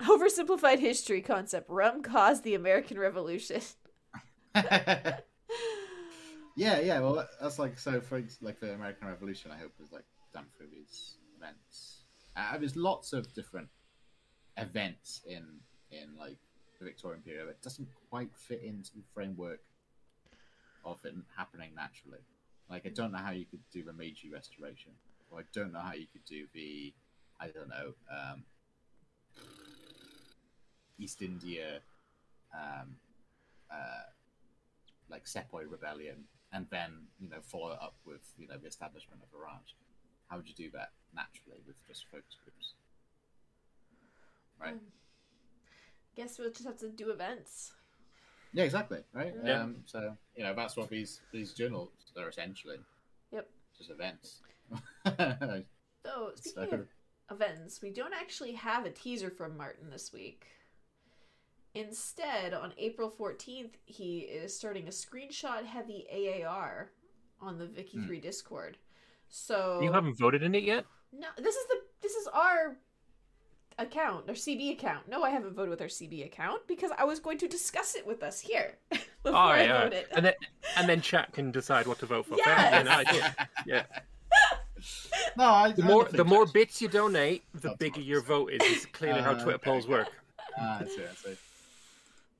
[0.00, 1.68] Oversimplified history concept.
[1.68, 3.60] Rum caused the American Revolution.
[4.54, 5.18] yeah,
[6.56, 7.00] yeah.
[7.00, 9.50] Well, that's like so for ex- like the American Revolution.
[9.50, 11.87] I hope was like done through these events.
[12.58, 13.68] There's lots of different
[14.56, 15.44] events in
[15.90, 16.36] in like
[16.78, 17.48] the Victorian period.
[17.48, 19.60] It doesn't quite fit into the framework
[20.84, 22.20] of it happening naturally.
[22.70, 24.92] Like I don't know how you could do the Meiji Restoration,
[25.30, 26.92] or I don't know how you could do the
[27.40, 28.42] I don't know um,
[30.98, 31.80] East India
[32.54, 32.96] um,
[33.70, 34.08] uh,
[35.10, 39.22] like Sepoy rebellion, and then you know follow it up with you know the establishment
[39.22, 39.74] of a Raj.
[40.28, 42.74] How would you do that naturally with just focus groups?
[44.60, 44.72] Right.
[44.72, 44.80] Um,
[46.16, 47.72] guess we'll just have to do events.
[48.52, 48.98] Yeah, exactly.
[49.12, 49.34] Right.
[49.44, 49.62] Yeah.
[49.62, 52.76] Um, so you know that's what these these journals are essentially.
[53.32, 53.48] Yep.
[53.76, 54.40] Just events.
[56.06, 56.88] So, speaking So- of
[57.30, 60.46] events, we don't actually have a teaser from Martin this week.
[61.74, 66.90] Instead, on April 14th, he is starting a screenshot heavy AAR
[67.42, 68.06] on the Vicky Hmm.
[68.06, 68.78] 3 Discord.
[69.28, 70.86] So you haven't voted in it yet.
[71.12, 72.76] No, this is the this is our
[73.78, 75.08] account, our CB account.
[75.08, 78.06] No, I haven't voted with our CB account because I was going to discuss it
[78.06, 80.06] with us here before Oh I yeah, voted.
[80.14, 80.34] and then
[80.76, 82.36] and then chat can decide what to vote for.
[82.36, 82.72] Yes!
[82.72, 83.46] Yeah, no, I get it.
[83.66, 83.82] Yeah.
[85.36, 88.52] no, I, The more don't the more bits you donate, the That's bigger your vote
[88.52, 88.60] is.
[88.62, 89.64] It's clearly how Uh, Twitter okay.
[89.70, 90.08] polls work.
[90.58, 91.36] Ah, I see, I see.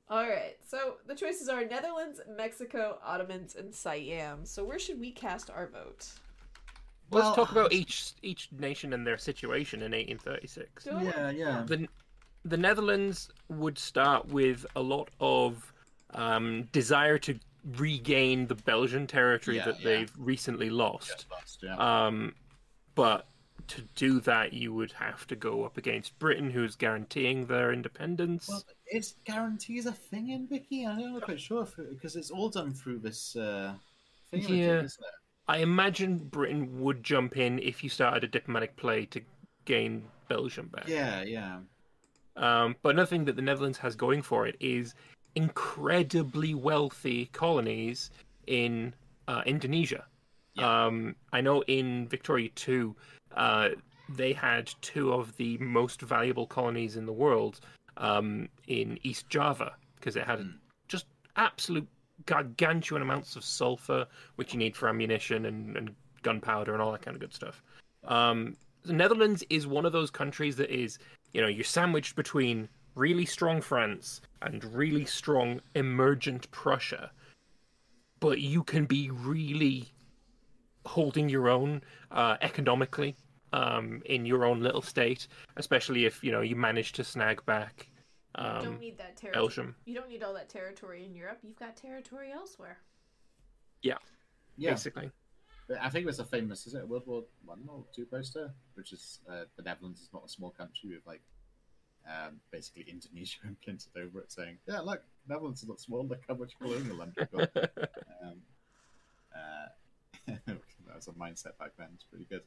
[0.09, 4.43] All right, so the choices are Netherlands, Mexico, Ottomans, and Siam.
[4.45, 6.07] So where should we cast our vote?
[7.11, 10.85] Well, Let's talk about each each nation and their situation in 1836.
[10.85, 11.63] Yeah, yeah.
[11.65, 11.87] The
[12.45, 15.73] the Netherlands would start with a lot of
[16.13, 17.37] um, desire to
[17.77, 19.85] regain the Belgian territory Yeah, that yeah.
[19.85, 21.07] they've recently lost.
[21.09, 22.05] Just lost, yeah.
[22.05, 22.33] Um,
[22.95, 23.27] but
[23.67, 28.47] to do that, you would have to go up against Britain, who's guaranteeing their independence.
[28.47, 30.85] Well, is guarantees a thing in Vicky.
[30.87, 33.73] I'm not quite sure because it's all done through this uh,
[34.31, 34.81] thing, Yeah.
[34.81, 34.95] isn't it?
[35.49, 39.19] I imagine Britain would jump in if you started a diplomatic play to
[39.65, 40.87] gain Belgium back.
[40.87, 41.61] Yeah, yeah.
[42.37, 44.93] Um, but another thing that the Netherlands has going for it is
[45.33, 48.11] incredibly wealthy colonies
[48.45, 48.93] in
[49.27, 50.05] uh, Indonesia.
[50.53, 50.85] Yeah.
[50.85, 52.95] Um, I know in Victoria 2,
[53.35, 53.69] uh,
[54.07, 57.59] they had two of the most valuable colonies in the world
[57.97, 60.53] um, in East Java because it had Mm.
[60.87, 61.87] just absolute
[62.29, 67.01] gargantuan amounts of sulfur, which you need for ammunition and, and gunpowder and all that
[67.01, 67.63] kind of good stuff.
[68.03, 70.99] Um, the Netherlands is one of those countries that is,
[71.33, 77.09] you know, you're sandwiched between really strong France and really strong emergent Prussia,
[78.19, 79.91] but you can be really
[80.85, 83.15] holding your own uh, economically
[83.53, 87.89] um, in your own little state, especially if you know you manage to snag back
[88.39, 89.41] um, don't need that territory.
[89.41, 89.75] Belgium.
[89.85, 91.39] You don't need all that territory in Europe.
[91.43, 92.77] You've got territory elsewhere.
[93.81, 93.95] Yeah.
[94.57, 94.71] Yeah.
[94.71, 95.11] basically.
[95.79, 99.19] I think there's a famous, is it World War One or Two poster, which is
[99.29, 101.21] uh, the Netherlands is not a small country with like
[102.07, 106.05] um, basically Indonesia imprinted over it, saying, "Yeah, look, Netherlands is not small.
[106.07, 107.55] Look how much colonial land we've got."
[108.23, 108.41] um,
[109.35, 111.89] uh, that was a mindset back then.
[111.93, 112.41] It's pretty good.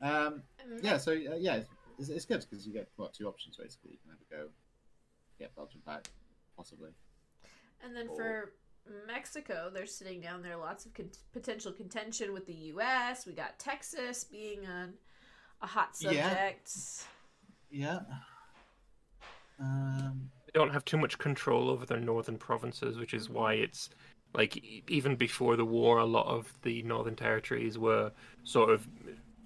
[0.00, 0.42] Um,
[0.82, 1.60] yeah, so uh, yeah,
[1.98, 3.92] it's, it's good because you get what two options basically.
[3.92, 4.48] You can either go
[5.42, 6.08] get Belgium back,
[6.56, 6.90] possibly.
[7.84, 8.52] And then Or- for
[9.06, 10.56] Mexico, they're sitting down there.
[10.56, 13.26] Lots of con- potential contention with the U.S.
[13.26, 14.90] We got Texas being a,
[15.60, 16.70] a hot subject.
[17.70, 18.00] Yeah.
[19.58, 23.90] Um, They don't have too much control over their northern provinces, which is why it's
[24.34, 28.12] like even before the war, a lot of the northern territories were
[28.44, 28.88] sort of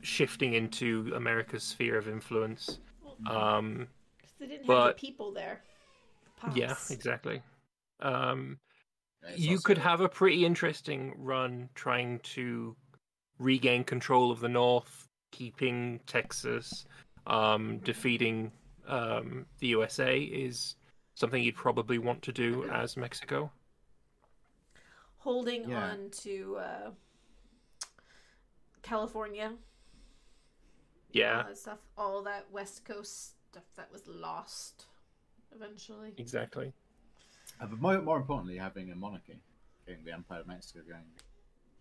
[0.02, 2.78] shifting into America's sphere of influence.
[3.26, 3.88] Um,
[4.20, 5.62] 'Cause they didn't have the people there.
[6.44, 7.42] The yeah, exactly.
[8.00, 8.58] Um,
[9.36, 12.76] you also- could have a pretty interesting run trying to
[13.38, 16.86] regain control of the north, keeping Texas,
[17.26, 18.52] um, defeating
[18.86, 20.76] um, the USA is
[21.14, 23.50] something you'd probably want to do as Mexico.
[25.18, 25.90] Holding Yeah.
[25.90, 26.90] on to uh,
[28.82, 29.54] California.
[31.10, 31.78] Yeah, All that stuff.
[31.96, 34.84] All that West Coast stuff that was lost
[35.54, 36.12] eventually.
[36.16, 36.72] exactly.
[37.60, 39.38] Uh, but more, more importantly, having a monarchy,
[39.86, 41.02] getting the Empire of Mexico going,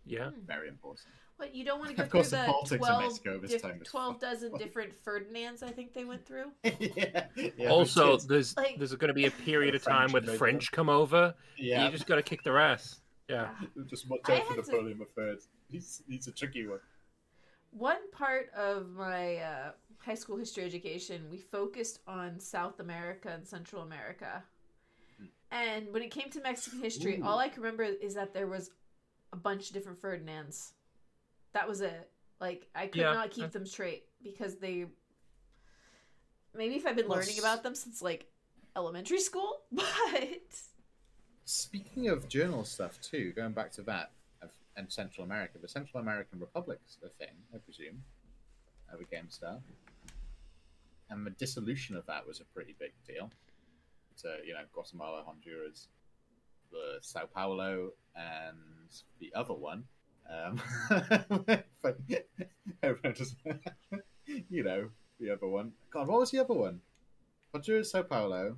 [0.05, 0.29] Yeah.
[0.45, 1.07] very important.
[1.37, 3.39] What you don't want to go Of course, through the the, politics of 12, Mexico
[3.39, 4.31] this diff- time 12 fun.
[4.31, 6.51] dozen different Ferdinands I think they went through.
[6.63, 7.25] yeah,
[7.57, 7.69] yeah.
[7.69, 10.71] also, there's like- there's going to be a period of time French where the French
[10.71, 11.33] come over.
[11.57, 13.01] yeah, You just got to kick their ass.
[13.27, 13.49] Yeah.
[13.87, 15.39] just watch I out for had to- Napoleon the Third.
[15.69, 16.79] He's he's a tricky one.
[17.71, 19.71] One part of my uh,
[20.05, 24.43] high school history education, we focused on South America and Central America.
[25.17, 25.25] Hmm.
[25.51, 27.25] And when it came to Mexican history, Ooh.
[27.25, 28.69] all I can remember is that there was
[29.33, 30.73] a bunch of different Ferdinands.
[31.53, 32.09] That was it.
[32.39, 33.13] Like I could Yeah.
[33.13, 34.85] not keep them straight because they.
[36.53, 38.27] Maybe if I've been Well, learning about them since like
[38.75, 39.85] elementary school, but
[41.45, 44.11] Speaking of journal stuff too, going back to that
[44.77, 48.03] and Central America, the Central American Republic's a thing, I presume,
[48.91, 49.61] of a game stuff.
[51.09, 53.31] And the dissolution of that was a pretty big deal.
[54.15, 55.87] So, you know, Guatemala, Honduras,
[56.71, 58.57] the Sao Paulo, and
[59.19, 59.83] the other one.
[60.31, 60.59] Um,
[62.81, 63.35] everyone just,
[64.49, 64.89] you know,
[65.19, 65.73] the other one.
[65.91, 66.81] God, what was the other one?
[67.53, 68.57] Honduras, Sao Paulo,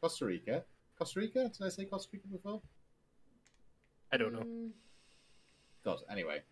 [0.00, 0.64] Costa Rica.
[0.98, 1.48] Costa Rica?
[1.48, 2.60] Did I say Costa Rica before?
[4.12, 4.40] I don't know.
[4.40, 4.70] Mm,
[5.84, 6.42] God, anyway.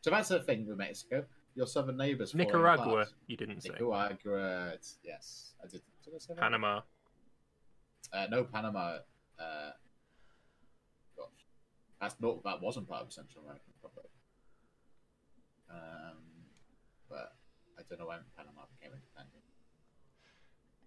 [0.00, 1.24] So that's the thing with Mexico.
[1.54, 2.32] Your southern neighbors.
[2.32, 3.08] falling Nicaragua, apart.
[3.26, 3.70] you didn't say.
[3.70, 4.72] Nicaragua.
[5.04, 5.82] Yes, I did.
[6.04, 6.34] Did I say?
[6.34, 6.80] Panama.
[8.12, 8.98] Uh, no, Panama.
[9.38, 9.70] Uh,
[11.16, 11.28] gosh,
[12.00, 12.42] that's not.
[12.44, 14.10] That wasn't part of Central American Republic.
[15.70, 16.18] Um,
[17.08, 17.34] but
[17.78, 19.44] I don't know when Panama became independent.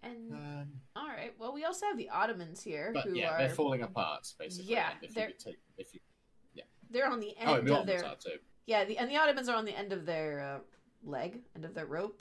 [0.02, 3.38] and Um, all right, well, we also have the Ottomans here, but who yeah, are
[3.38, 4.72] they're falling apart basically.
[4.72, 6.00] Yeah, if they're- you take, if you,
[6.90, 8.38] they're on the oh, end the of Ottomans their too.
[8.68, 10.58] Yeah, the and the Ottomans are on the end of their uh,
[11.02, 12.20] leg, end of their rope.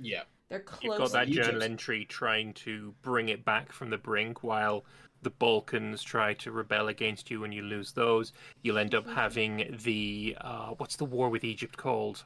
[0.00, 1.46] Yeah, They're You've got that Egypt.
[1.46, 4.84] journal entry trying to bring it back from the brink while
[5.22, 8.32] the Balkans try to rebel against you and you lose those.
[8.62, 9.14] You'll end up Mhm.
[9.14, 12.24] having the uh, what's the war with Egypt called?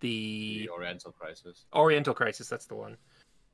[0.00, 1.64] the The Oriental Crisis.
[1.74, 2.48] Oriental crisis.
[2.48, 2.96] That's the one.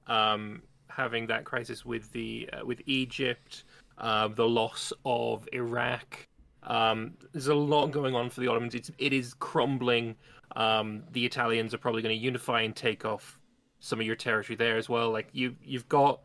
[0.06, 3.64] Um, having that crisis with the uh, with Egypt,
[3.98, 6.27] uh, the loss of Iraq.
[6.68, 8.74] Um, there's a lot going on for the Ottomans.
[8.74, 10.14] It's it is crumbling.
[10.54, 13.38] Um, the Italians are probably going to unify and take off
[13.80, 15.10] some of your territory there as well.
[15.10, 16.20] Like you you've got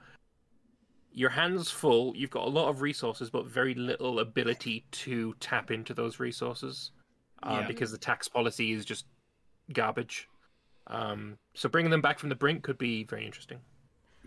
[1.13, 2.13] your hands full.
[2.15, 6.91] You've got a lot of resources, but very little ability to tap into those resources
[7.43, 7.67] uh, Yeah.
[7.67, 9.05] because the tax policy is just
[9.71, 10.27] garbage.
[10.87, 13.59] Um, so bringing them back from the brink could be very interesting.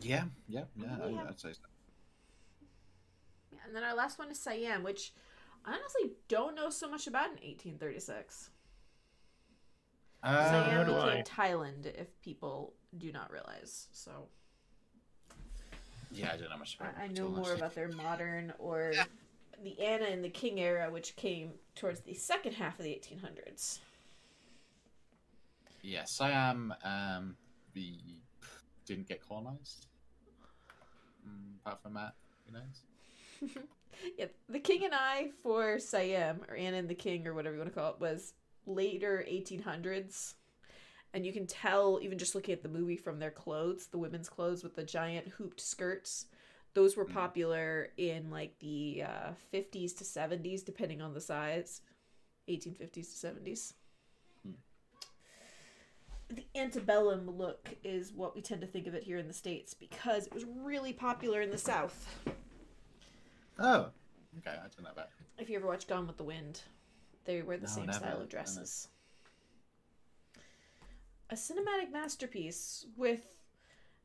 [0.00, 0.96] Yeah, yeah, yeah.
[1.06, 1.60] We I, I'd say so.
[3.66, 5.12] And then our last one is Siam, which
[5.66, 8.50] I honestly don't know so much about in 1836.
[10.22, 11.22] Uh, Siam do became I.
[11.22, 13.88] Thailand, if people do not realize.
[13.92, 14.28] So
[16.12, 16.94] yeah, I don't know much about.
[16.98, 18.92] I, I know more about their modern or
[19.62, 23.80] the Anna and the King era, which came towards the second half of the 1800s.
[25.82, 26.74] Yeah, Siam.
[26.84, 27.36] Um,
[27.74, 28.00] we
[28.86, 29.86] didn't get colonized.
[31.26, 32.14] Mm, apart from that,
[32.46, 33.58] who knows?
[34.18, 37.60] Yeah, the King and I for Siam, or Anna and the King, or whatever you
[37.60, 38.34] want to call it, was
[38.66, 40.34] later 1800s.
[41.14, 44.28] And you can tell, even just looking at the movie, from their clothes, the women's
[44.28, 46.26] clothes with the giant hooped skirts.
[46.74, 47.14] Those were Mm.
[47.14, 51.80] popular in like the uh, 50s to 70s, depending on the size.
[52.48, 53.72] 1850s to 70s.
[54.44, 54.52] Hmm.
[56.28, 59.74] The antebellum look is what we tend to think of it here in the States
[59.74, 62.06] because it was really popular in the South.
[63.58, 63.88] Oh,
[64.38, 64.50] okay.
[64.56, 65.08] I don't know about.
[65.38, 66.60] If you ever watch Gone with the Wind,
[67.24, 68.88] they wear the No, same never, style of dresses.
[71.30, 73.20] a cinematic masterpiece with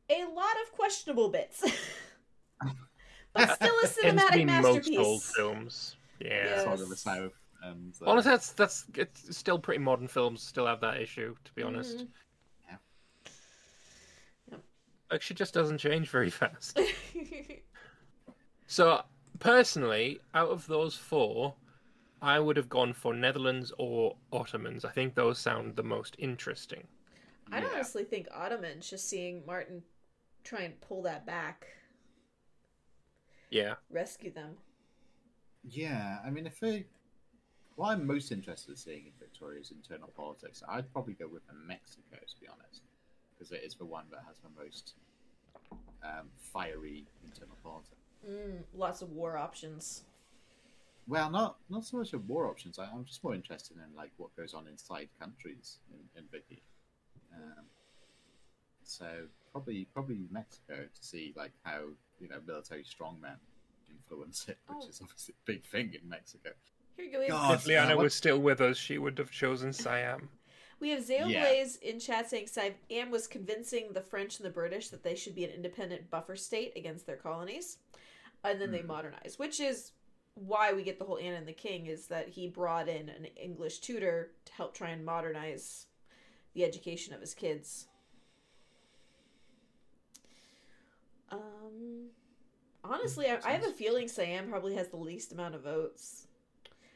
[0.09, 1.61] a lot of questionable bits,
[3.33, 5.95] but still a Tends to be most old films.
[6.19, 6.45] Yeah.
[6.45, 6.63] Yes.
[6.63, 7.33] Sword of the South.
[7.63, 10.41] And uh, Honestly, that's that's it's still pretty modern films.
[10.41, 11.99] Still have that issue, to be honest.
[11.99, 12.07] Mhm.
[15.11, 16.79] Like she just doesn't change very fast.
[18.65, 19.03] So
[19.41, 21.55] personally, out of those four,
[22.21, 24.85] I would have gone for Netherlands or Ottomans.
[24.85, 26.87] I think those sound the most interesting.
[27.51, 27.67] I yeah.
[27.73, 29.83] honestly think Ottomans just seeing Martin
[30.43, 31.67] try and pull that back,
[33.49, 33.75] Yeah.
[33.89, 34.57] rescue them.
[35.63, 36.85] Yeah, I mean, if they.
[37.75, 42.17] What I'm most interested in seeing in Victoria's internal politics, I'd probably go with Mexico,
[42.17, 42.83] to be honest,
[43.31, 44.93] because it is the one that has the most
[46.03, 48.00] um, fiery internal politics.
[48.29, 50.03] Mm, lots of war options.
[51.07, 52.77] Well, not not so much of war options.
[52.79, 56.61] I, I'm just more interested in like what goes on inside countries in, in Vicky.
[57.35, 57.65] Um,
[58.83, 59.05] so
[59.51, 61.81] probably probably Mexico to see like how
[62.19, 63.37] you know military strongmen
[63.89, 64.89] influence it, which Oh.
[64.89, 66.51] is obviously a big thing in Mexico.
[66.95, 67.19] Here you go.
[67.19, 67.55] We have, God.
[67.55, 70.29] If Liana what- was still with us, she would have chosen Siam.
[70.79, 71.41] we have Zale Yeah.
[71.47, 75.33] Blaze in chat saying Siam was convincing the French and the British that they should
[75.35, 77.77] be an independent buffer state against their colonies,
[78.43, 78.87] and then they Hmm.
[78.87, 79.91] modernized, which is
[80.35, 83.25] why we get the whole Anna and the King is that he brought in an
[83.35, 85.87] English tutor to help try and modernize
[86.53, 87.87] the education of his kids.
[91.29, 92.09] Um,
[92.83, 96.27] honestly, I, I have a feeling Siam probably has the least amount of votes.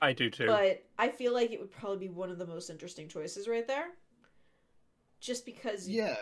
[0.02, 0.48] I do too.
[0.48, 3.66] But I feel like it would probably be one of the most interesting choices right
[3.68, 3.88] there.
[5.22, 6.16] Just because Yeah,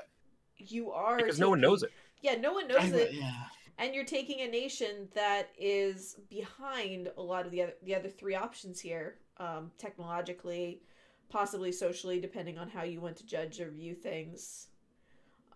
[0.57, 1.91] you are because no one knows it.
[2.21, 3.13] Yeah, no one knows I- it.
[3.13, 3.43] yeah.
[3.77, 8.09] And you're taking a nation that is behind a lot of the other the other
[8.09, 10.81] three options here, um, technologically,
[11.29, 14.67] possibly socially, depending on how you want to judge or view things.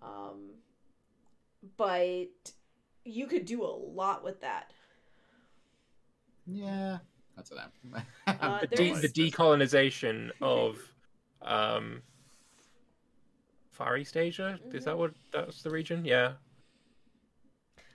[0.01, 0.49] Um,
[1.77, 2.27] but
[3.05, 4.71] you could do a lot with that.
[6.45, 6.97] Yeah,
[7.35, 10.77] that's what i'm Uh, The, de- is- the decolonization of
[11.41, 12.01] um,
[13.71, 14.59] Far East Asia.
[14.73, 16.03] Is that what that's the region?
[16.03, 16.33] Yeah.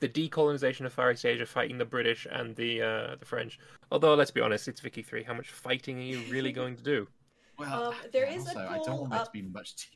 [0.03, 3.61] The decolonization of Far East Asia, fighting the British and the uh, the French.
[3.93, 5.23] Although, let's be honest, it's Vicky Three.
[5.23, 7.07] How much fighting are you really going to do?
[7.57, 9.77] well, Um, there yeah, is a also, I don't want there up- to be much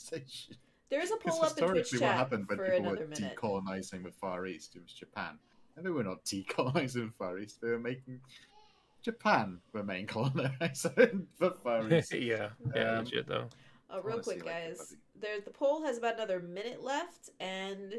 [0.00, 0.56] decolonization.
[0.88, 3.36] There is a poll up in Twitch historically, what happened when people were minute.
[3.36, 4.76] decolonizing the Far East?
[4.76, 5.38] It was Japan.
[5.76, 7.60] And they were not decolonizing the Far East.
[7.60, 8.18] They were making
[9.02, 12.14] Japan the main colonizer in the Far East.
[12.14, 13.48] yeah, yeah, Um, legit though.
[13.92, 14.54] Uh, real wanna quick, guys.
[14.80, 14.96] everybody.
[15.20, 17.94] There, the poll has about another minute left, and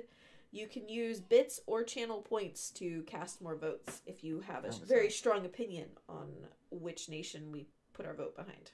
[0.51, 4.71] you can use bits or channel points to cast more votes if you have a
[4.85, 6.27] very strong opinion on
[6.69, 8.71] which nation we put our vote behind.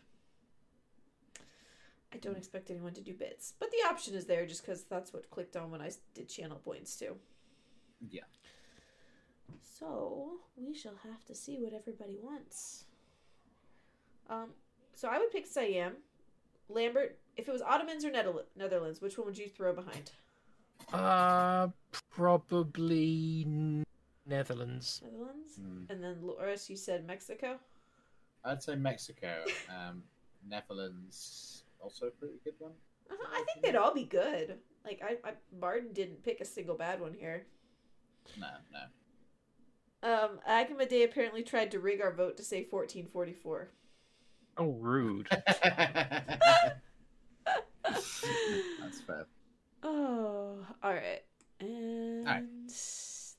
[2.11, 2.19] I Hmm.
[2.21, 5.29] don't expect anyone to do bits, but the option is there just because that's what
[5.29, 7.17] clicked on when I did channel points too.
[8.09, 8.23] Yeah.
[9.61, 12.85] So we shall have to see what everybody wants.
[14.29, 14.49] Um,
[14.93, 15.93] so I would pick Siam.
[16.69, 20.11] Lambert, if it was Ottomans or Netherlands, which one would you throw behind?
[20.93, 21.67] Uh,
[22.09, 23.45] probably
[24.25, 25.01] Netherlands.
[25.03, 25.59] Netherlands?
[25.59, 25.89] Mm.
[25.89, 27.59] And then Loris, you said Mexico?
[28.43, 29.43] I'd say Mexico.
[29.69, 30.03] Um,
[30.47, 32.71] Netherlands, also a pretty good one.
[33.11, 34.57] Uh-huh, I think they'd all be good.
[34.85, 37.45] Like, I, I Martin didn't pick a single bad one here.
[38.39, 38.79] No, no.
[40.09, 43.69] Um, Agamade apparently tried to rig our vote to say 1444.
[44.57, 45.27] Oh, rude.
[47.83, 49.27] That's fair.
[49.83, 51.21] Oh, all right.
[51.59, 52.69] And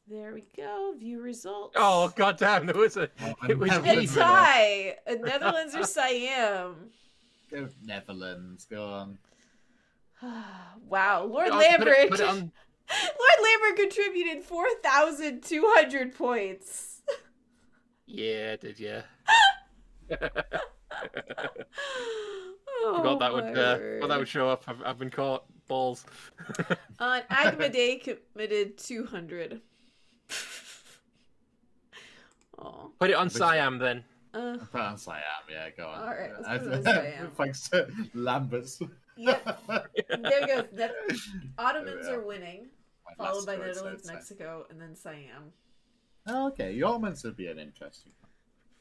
[0.08, 0.94] there we go.
[0.98, 1.76] View results.
[1.78, 2.66] oh, goddamn!
[2.66, 3.08] There was a.
[3.48, 4.14] It was A Netherlands.
[4.14, 4.96] tie.
[5.06, 6.74] A Netherlands or Siam.
[7.50, 8.66] Go Netherlands.
[8.68, 9.18] Go on.
[10.88, 11.88] wow, Lord Oh, put Lambert.
[11.98, 12.52] it- put it on-
[12.90, 17.02] Lord Lambert contributed four thousand two hundred points.
[18.06, 19.02] Yeah, did yeah.
[20.10, 20.18] oh,
[22.96, 23.44] Forgot that would.
[23.44, 24.00] my Uh, word.
[24.00, 24.64] well, that would show up.
[24.66, 25.44] I've, I've been caught.
[25.68, 26.04] Balls.
[26.98, 29.60] On Uh, Agmade committed two hundred.
[32.58, 34.04] oh, Put it on Siam then.
[34.34, 36.00] uh, France I am, yeah, go on.
[36.00, 37.30] All right, let's I- put it as I am.
[37.30, 38.80] Thanks to Lambert's.
[39.16, 39.60] yep.
[39.68, 40.64] There goes.
[40.72, 40.94] Net-
[41.58, 42.14] Ottomans Yeah.
[42.14, 42.66] are winning,
[43.06, 45.52] My followed by Netherlands, Mexico, and then Siam.
[46.26, 48.30] Oh, okay, the Ottomans would be an interesting one.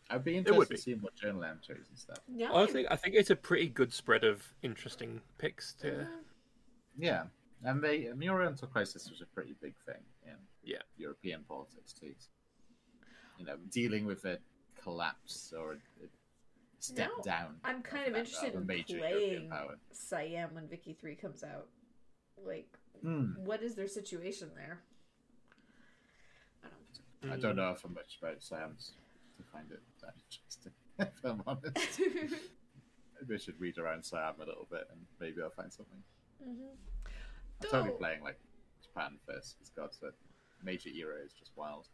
[0.09, 0.75] I'd be would interested be.
[0.75, 2.19] to see what Journal M chose and stuff.
[2.33, 5.73] Yeah, I think I think it's a pretty good spread of interesting picks.
[5.81, 6.03] To Yeah,
[7.01, 10.81] and they, and the Oriental crisis was a pretty big thing in Yeah.
[10.97, 12.13] European politics too.
[13.37, 14.39] You know, dealing with a
[14.81, 16.07] collapse or a, a
[16.79, 17.55] step Now, down.
[17.63, 19.51] I'm kind of that, interested in major playing
[19.91, 21.67] Siam when Vicky 3 comes out.
[22.45, 22.67] Like,
[23.03, 23.33] Hmm.
[23.37, 24.79] what is their situation there?
[26.63, 26.67] I
[27.29, 28.93] don't I don't know if I'm much about Siam's
[29.37, 30.71] to find it that interesting.
[30.99, 35.51] If I'm honest, maybe I should read around Siam a little bit and maybe I'll
[35.51, 36.01] find something.
[36.43, 36.77] Mhm.
[37.63, 38.39] I'm totally playing like
[38.81, 39.57] Japan first.
[39.61, 40.13] It's got the
[40.63, 41.87] major era is just wild.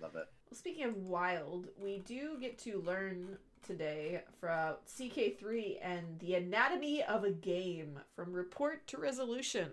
[0.00, 0.28] Love it.
[0.50, 7.02] Well, speaking of wild, we do get to learn today from CK3 and the anatomy
[7.02, 9.70] of a game from report to resolution.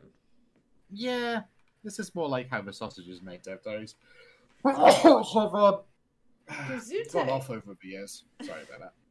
[0.90, 1.44] Yeah,
[1.84, 3.96] this is more like how the sausage is made, Dev Diaries.
[4.64, 5.84] Uh,
[7.12, 8.24] gone off over the years.
[8.42, 8.94] Sorry about that.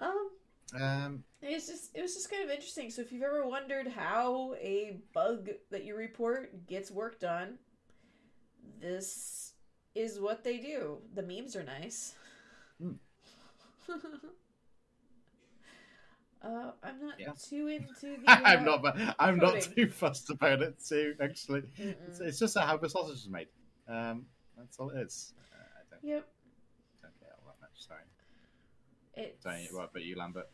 [0.00, 0.27] Um,
[0.74, 2.90] it's just it was just kind of interesting.
[2.90, 7.58] So if you've ever wondered how a bug that you report gets worked on,
[8.80, 9.52] this
[9.94, 10.98] is what they do.
[11.14, 12.14] The memes are nice.
[12.80, 12.92] Hmm.
[16.42, 17.32] uh, I'm not Yeah.
[17.48, 18.24] too into the.
[18.28, 19.14] Uh, I'm not.
[19.18, 21.14] I'm not too fussed about it too.
[21.20, 23.48] Actually, it's, it's just how the sausage is made.
[23.88, 25.32] Um, that's all it is.
[25.38, 26.26] Uh, I don't, Yep.
[27.02, 27.70] don't care all that much.
[27.86, 28.00] Sorry.
[29.14, 30.48] It's Don't you, what about you, Lambert?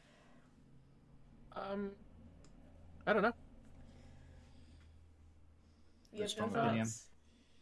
[1.56, 1.90] Um,
[3.06, 3.32] I don't know.
[6.12, 6.84] you have no opinion.
[6.86, 7.06] thoughts.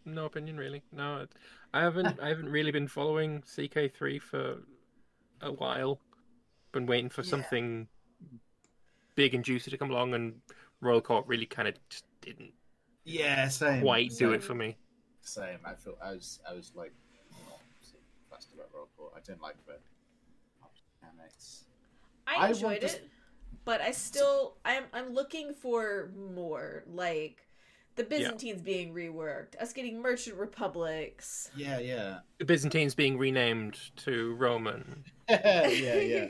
[0.05, 0.83] No opinion really.
[0.93, 1.33] No, it-
[1.75, 2.21] I haven't.
[2.21, 4.63] I haven't really been following CK3 for
[5.41, 6.01] a while.
[6.73, 7.31] Been waiting for Yeah.
[7.31, 7.89] something
[9.15, 10.43] big and juicy to come along, and
[10.81, 12.53] Royal Court really kind of just didn't
[13.05, 13.83] Yeah, same.
[13.83, 14.77] quite do it for me.
[15.23, 15.61] Same.
[15.65, 15.97] I feel.
[16.03, 16.41] I was.
[16.47, 16.93] I was like,
[18.31, 19.13] not about Royal Court.
[19.17, 19.79] I didn't like the
[21.01, 21.65] mechanics.
[22.27, 23.11] I I enjoyed want to- it,
[23.65, 27.47] but I still I'm I'm looking for more like
[27.95, 31.51] the Byzantines being reworked, us getting merchant republics.
[31.55, 35.05] Yeah, yeah, The Byzantines being renamed to Roman.
[35.29, 36.27] yeah, yeah.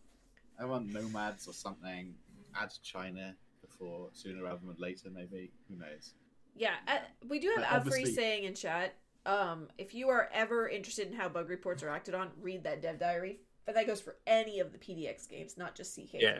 [0.60, 2.14] I want nomads or something.
[2.60, 5.52] Add China before sooner rather than later, maybe.
[5.68, 6.14] Who knows?
[6.56, 6.96] yeah, uh,
[7.28, 8.94] we do have But Alfred obviously- saying in chat.
[9.26, 12.80] Um, if you are ever interested in how bug reports are acted on, read that
[12.80, 13.40] dev diary.
[13.64, 16.20] But that goes for any of the PDX games, not just CK3.
[16.20, 16.38] Yeah.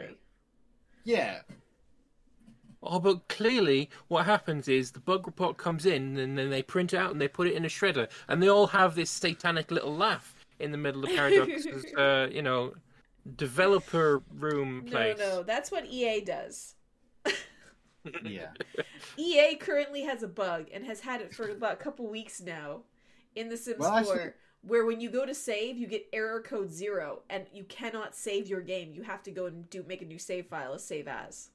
[1.07, 1.39] Yeah,
[2.83, 6.93] Oh, but clearly, what happens is the bug report comes in, and then they print
[6.93, 9.71] it out and they put it in a shredder, and they all have this satanic
[9.73, 12.75] little laugh in the middle of Paradox's, uh, you know,
[13.37, 15.19] developer room No, place.
[15.19, 16.75] no, that's what EA does.
[18.25, 18.51] yeah.
[19.17, 22.83] EA currently has a bug and has had it for about a couple weeks now
[23.35, 24.33] in The Sims Well, 4, actually-
[24.67, 28.49] where when you go to save, you get error code zero, and you cannot save
[28.49, 28.93] your game.
[28.93, 31.51] You have to go and do make a new save file, a save as.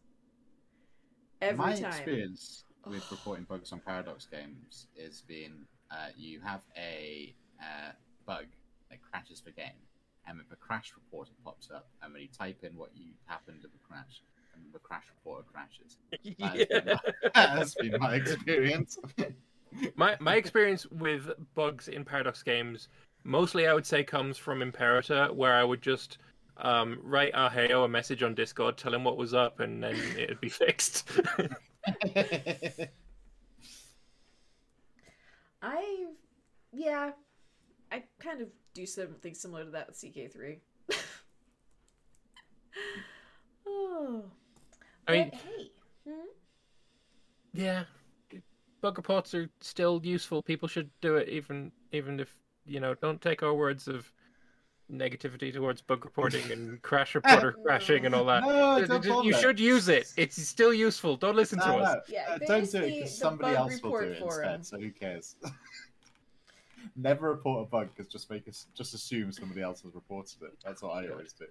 [1.42, 1.88] Every My time.
[1.88, 7.92] experience with reporting bugs on Paradox games is being uh, you have a uh,
[8.26, 8.46] bug
[8.90, 9.80] that crashes the game,
[10.28, 13.62] and if a crash reporter pops up, and when you type in what you happened
[13.62, 14.22] to the crash,
[14.54, 15.98] and the crash reporter crashes.
[16.40, 16.94] That has been Yeah.
[16.94, 18.98] my- that has been my experience.
[19.96, 22.90] My my experience with bugs in Paradox games
[23.24, 26.18] mostly I would say comes from Imperator, where I would just
[26.58, 30.40] um, write Arheo a message on Discord, tell him what was up, and then it'd
[30.42, 31.10] be fixed.
[35.64, 36.08] I,
[36.72, 37.12] yeah,
[37.92, 40.60] I kind of do something similar to that with CK3.
[43.68, 44.24] oh.
[45.08, 45.72] I mean, But hey.
[46.08, 46.26] Hmm?
[47.54, 47.84] yeah,
[48.82, 50.42] bug reports are still useful.
[50.42, 52.94] People should do it, even even if you know.
[52.96, 54.12] Don't take our words of
[54.92, 58.44] negativity towards bug reporting and crash reporter crashing and all that.
[58.44, 59.28] No, You- don't you, bother.
[59.28, 60.12] you should use it.
[60.18, 61.16] It's still useful.
[61.16, 62.06] Don't listen to No, us.
[62.10, 64.56] Yeah, uh, don't do it because somebody else will do it forum.
[64.56, 64.66] instead.
[64.66, 65.36] So who cares?
[66.96, 70.54] Never report a bug because just make us just assume somebody else has reported it.
[70.66, 71.46] That's what I always do.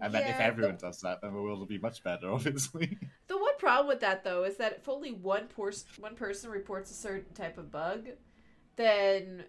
[0.00, 2.30] And then if everyone the- does that, then the world will be much better.
[2.32, 2.98] Obviously.
[3.28, 6.90] The one problem with that though is that if only one pers- one person reports
[6.90, 8.08] a certain type of bug,
[8.76, 9.44] then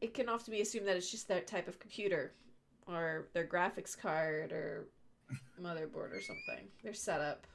[0.00, 2.32] it can often be assumed that it's just that type of computer
[2.86, 4.88] or their graphics card or
[5.60, 6.68] motherboard or something.
[6.82, 7.46] Their setup.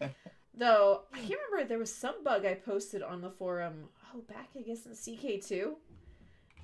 [0.54, 4.50] Though I can't remember there was some bug I posted on the forum, oh back
[4.56, 5.72] I guess in CK2.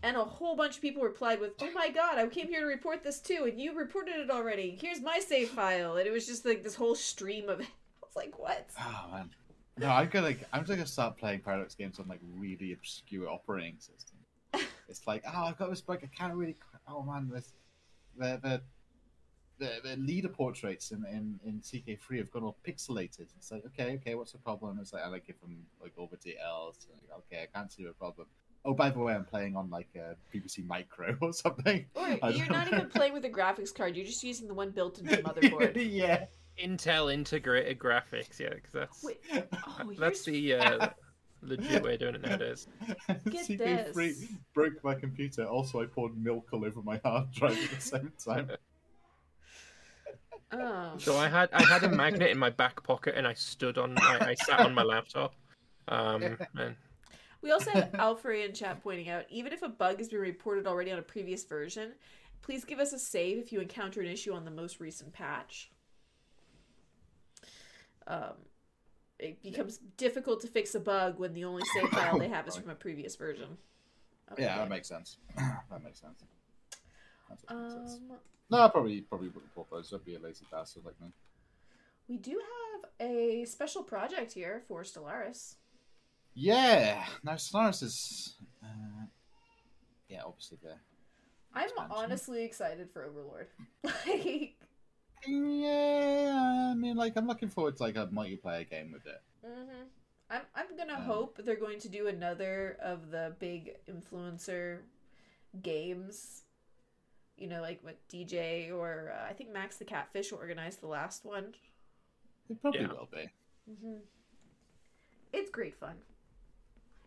[0.02, 2.66] And a whole bunch of people replied with, "Oh my god, I came here to
[2.66, 4.78] report this too, and you reported it already.
[4.80, 7.60] Here's my save file." And it was just like this whole stream of.
[7.60, 7.64] I
[8.02, 9.30] was like, "What?" Oh man.
[9.78, 13.78] No, I'm gonna I'm just gonna start playing Paradox games on like really obscure operating
[13.78, 14.24] systems.
[14.88, 16.00] It's like, oh, I've got this bug.
[16.02, 16.56] I can't really.
[16.88, 17.52] Oh man, this
[18.16, 18.62] the the
[19.58, 23.26] the, the leader portraits in, in in CK3 have gone all pixelated.
[23.36, 24.78] It's like, okay, okay, what's the problem?
[24.80, 26.86] It's like, I like give them like all the details.
[26.90, 28.28] Like, okay, I can't see the problem.
[28.68, 31.86] Oh, by the way, I'm playing on like a BBC Micro or something.
[31.94, 33.96] Or I you're don't even playing with a graphics card.
[33.96, 35.74] You're just using the one built into the motherboard.
[35.90, 36.26] yeah.
[36.62, 40.88] Intel integrated graphics, yeah, because that's Wait, oh, that's here's- the uh,
[41.40, 42.66] legit way of doing it nowadays.
[43.30, 44.24] Get CK3 this.
[44.54, 45.44] broke my computer.
[45.44, 48.50] Also, I poured milk all over my hard drive at the same time.
[50.50, 50.92] Oh.
[50.98, 53.94] So I had I had a magnet in my back pocket, and I stood on
[53.98, 55.34] I, I sat on my laptop.
[55.88, 56.74] Um, and
[57.42, 60.66] We also have Alfred in chat pointing out even if a bug has been reported
[60.66, 61.92] already on a previous version,
[62.42, 65.70] please give us a save if you encounter an issue on the most recent patch.
[68.06, 68.34] Um,
[69.18, 72.56] it becomes difficult to fix a bug when the only save file they have is
[72.56, 73.58] from a previous version.
[74.34, 75.18] the Yeah, that makes sense.
[75.36, 76.22] that makes sense.
[77.28, 78.00] That does make sense.
[78.10, 78.18] Um,
[78.50, 79.92] No, I probably probably wouldn't put those.
[79.92, 81.08] I'd be a lazy bastard like me.
[82.08, 85.56] we do have a special project here for Stellaris.
[86.34, 87.04] Yeah.
[87.22, 88.36] Now Stellaris is.
[88.62, 89.06] Uh,
[90.08, 90.80] yeah, obviously there.
[91.54, 91.90] I'm Expansion.
[91.90, 93.48] honestly excited for Overlord.
[93.84, 94.56] like,
[95.26, 99.22] Yeah, I mean, like I'm looking forward to like a multiplayer game with it.
[99.44, 99.84] hmm
[100.30, 104.80] I'm I'm gonna Um, hope they're going to do another of the big influencer
[105.62, 106.44] games.
[107.38, 111.24] You know, like what DJ or uh, I think Max the Catfish organized the last
[111.24, 111.54] one.
[112.50, 112.88] It probably Yeah.
[112.88, 113.30] will be.
[113.66, 113.98] hmm
[115.32, 115.96] It's great fun.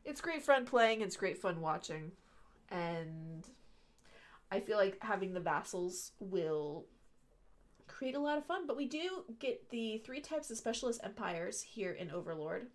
[0.04, 1.02] It's great fun playing.
[1.02, 2.12] It's great fun watching,
[2.70, 3.48] and
[4.52, 6.86] I feel like having the vassals will
[7.88, 8.66] create a lot of fun.
[8.66, 12.68] But we do get the three types of specialist empires here in Overlord,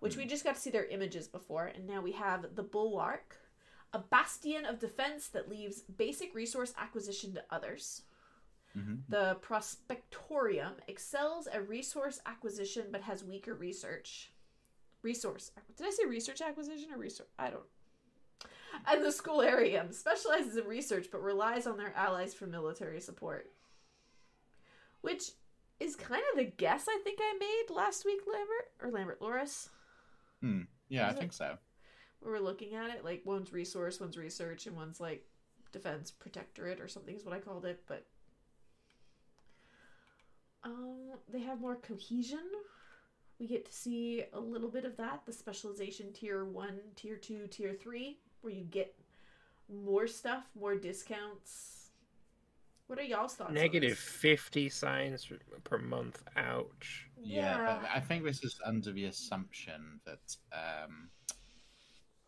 [0.00, 3.36] which we just got to see their images before, and now we have the Bulwark,
[3.92, 8.02] a bastion of defense that leaves basic resource acquisition to others.
[8.74, 14.31] hmm The Prospectorium excels at resource acquisition but has weaker research.
[15.02, 15.50] Resource.
[15.76, 17.26] Did I say research acquisition or research?
[17.38, 17.64] I don't.
[18.86, 23.50] And the Scholarium specializes in research but relies on their allies for military support.
[25.02, 25.24] Which
[25.80, 29.68] is kind of the guess I think I made last week, Lambert or Lambert Loris.
[30.40, 30.62] Hmm.
[30.88, 31.58] Yeah, I it- think so.
[32.24, 35.26] We were looking at it like one's resource, one's research, and one's like
[35.72, 37.82] defense protectorate or something is what I called it.
[37.88, 38.06] But
[40.62, 42.46] um, they have more cohesion.
[43.42, 45.22] We get to see a little bit of that.
[45.26, 48.94] The specialization tier one, tier two, tier three, where you get
[49.68, 51.88] more stuff, more discounts.
[52.86, 53.50] What are y'all's thoughts?
[53.50, 53.98] on this?
[53.98, 55.28] fifty signs
[55.64, 56.22] per month.
[56.36, 57.08] Ouch.
[57.20, 61.08] Yeah, but I think this is under the assumption that um,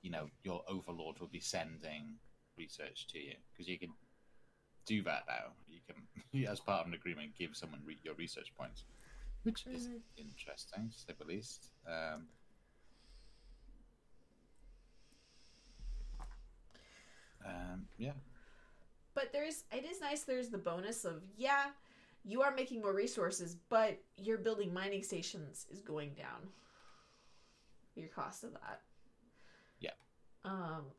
[0.02, 2.16] you know your overlord will be sending
[2.58, 3.90] research to you because you can
[4.84, 5.52] do that now.
[5.68, 8.82] You can, as part of an agreement, give someone re- your research points,
[9.44, 11.72] which is interesting to say the least.
[11.86, 12.28] Um,
[17.46, 18.12] um, yeah,
[19.14, 21.72] But there's it is nice there's the bonus of yeah,
[22.24, 26.52] you are making more resources, but your building mining stations is going down.
[27.96, 28.82] Your cost of that.
[29.80, 29.92] Yeah.
[30.44, 30.92] Um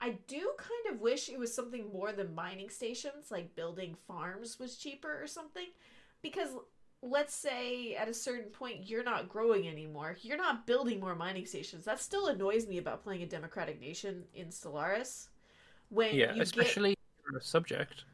[0.00, 4.58] I do kind of wish it was something more than mining stations, like building farms
[4.58, 5.68] was cheaper or something.
[6.22, 6.50] Because
[7.02, 10.16] let's say at a certain point you're not growing anymore.
[10.22, 11.84] You're not building more mining stations.
[11.84, 15.28] That still annoys me about playing a democratic nation in Stellaris.
[15.90, 16.94] When Yeah, you get especially
[17.36, 18.04] a subject.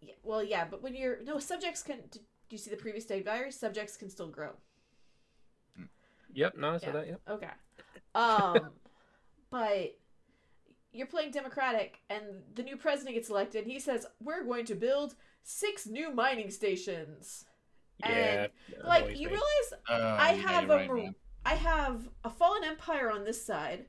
[0.00, 1.98] yeah, well, yeah, but when you're no subjects can.
[2.10, 2.20] Do
[2.50, 3.50] you see the previous dev diary?
[3.50, 4.50] Subjects can still grow.
[6.34, 6.94] Yep, no, I said Yeah.
[6.94, 7.06] that.
[7.06, 7.20] Yep.
[7.28, 7.50] Okay.
[8.14, 8.72] Um,
[9.50, 9.96] but
[10.92, 13.64] you're playing democratic, and the new president gets elected.
[13.64, 17.44] And he says we're going to build six new mining stations.
[18.04, 18.10] Yeah.
[18.10, 19.34] And, that Like you me.
[19.34, 23.44] realize Uh, I have you're a right, mar- I have a fallen empire on this
[23.44, 23.86] side.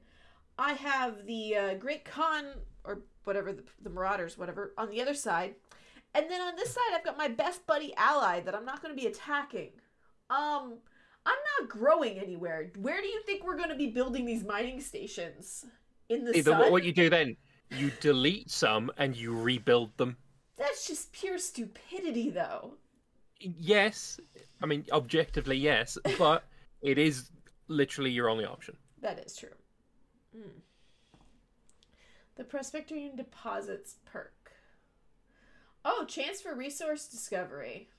[0.57, 2.45] I have the uh, Great Khan
[2.83, 5.55] or whatever the, the Marauders, whatever, on the other side,
[6.13, 8.95] and then on this side I've got my best buddy ally that I'm not going
[8.95, 9.71] to be attacking.
[10.29, 10.75] Um,
[11.25, 12.71] I'm not growing anywhere.
[12.77, 15.65] Where do you think we're going to be building these mining stations?
[16.09, 16.71] In the Either sun?
[16.71, 17.37] what you do then,
[17.71, 20.17] you delete some and you rebuild them.
[20.57, 22.73] That's just pure stupidity, though.
[23.43, 24.19] Yes,
[24.61, 26.45] I mean objectively yes, but
[26.81, 27.29] it is
[27.67, 28.75] literally your only option.
[29.01, 29.49] That is true.
[30.35, 30.61] Mm.
[32.35, 34.51] The Prospectorium Deposits perk.
[35.85, 37.89] Oh, chance for resource discovery.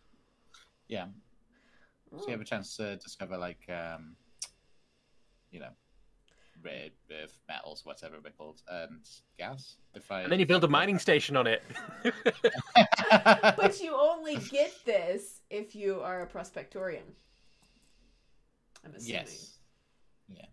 [0.89, 1.07] Yeah,
[2.19, 4.17] so you have a chance to discover like um,
[5.51, 5.71] you know,
[6.65, 6.89] rare
[7.23, 9.07] earth metals, whatever they're called, and
[9.39, 9.77] gas.
[9.95, 11.63] If I And then you build a mining station on it.
[13.57, 17.03] but you only get this if you are a Prospectorium.
[18.85, 19.23] I'm assuming.
[19.23, 19.59] yes,
[20.29, 20.47] Yeah.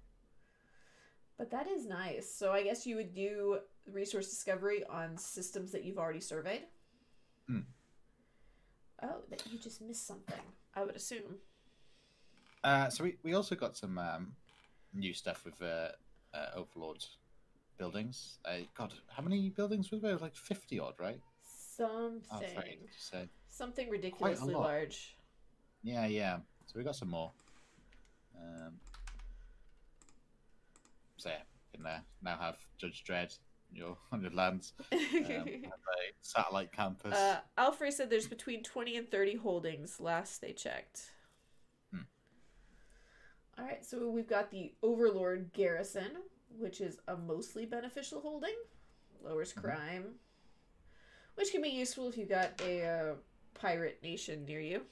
[1.38, 2.32] But that is nice.
[2.32, 3.60] So I guess you would do
[3.92, 6.64] resource discovery on systems that you've already surveyed.
[7.48, 7.60] Hmm.
[9.04, 10.40] Oh, that you just missed something.
[10.76, 11.38] I would assume.
[12.64, 14.34] Uh, so we, we also got some um,
[14.94, 15.90] new stuff with uh,
[16.34, 17.04] uh, Overlord
[17.78, 18.40] buildings.
[18.46, 20.18] Uh, God, how many buildings were there?
[20.18, 21.20] Like fifty odd, right?
[21.76, 22.22] Something.
[22.32, 23.30] Oh, sorry, to say.
[23.50, 25.16] Something ridiculously large.
[25.84, 26.38] Yeah, yeah.
[26.66, 27.32] So we got some more.
[28.38, 28.74] Um,
[31.18, 31.42] so yeah,
[31.74, 33.38] can uh, now have Judge Dredd
[33.72, 34.74] on your on your lands.
[34.94, 37.14] Um, a satellite campus.
[37.14, 41.12] uh, Alfred said there's between 20 and 30 holdings last they checked.
[43.62, 46.24] All right, so we've got the Overlord Garrison,
[46.58, 48.56] which is a mostly beneficial holding,
[49.22, 49.62] lowers Mhm.
[49.62, 50.20] crime,
[51.36, 53.16] which can be useful if you've got a uh,
[53.54, 54.88] pirate nation near you.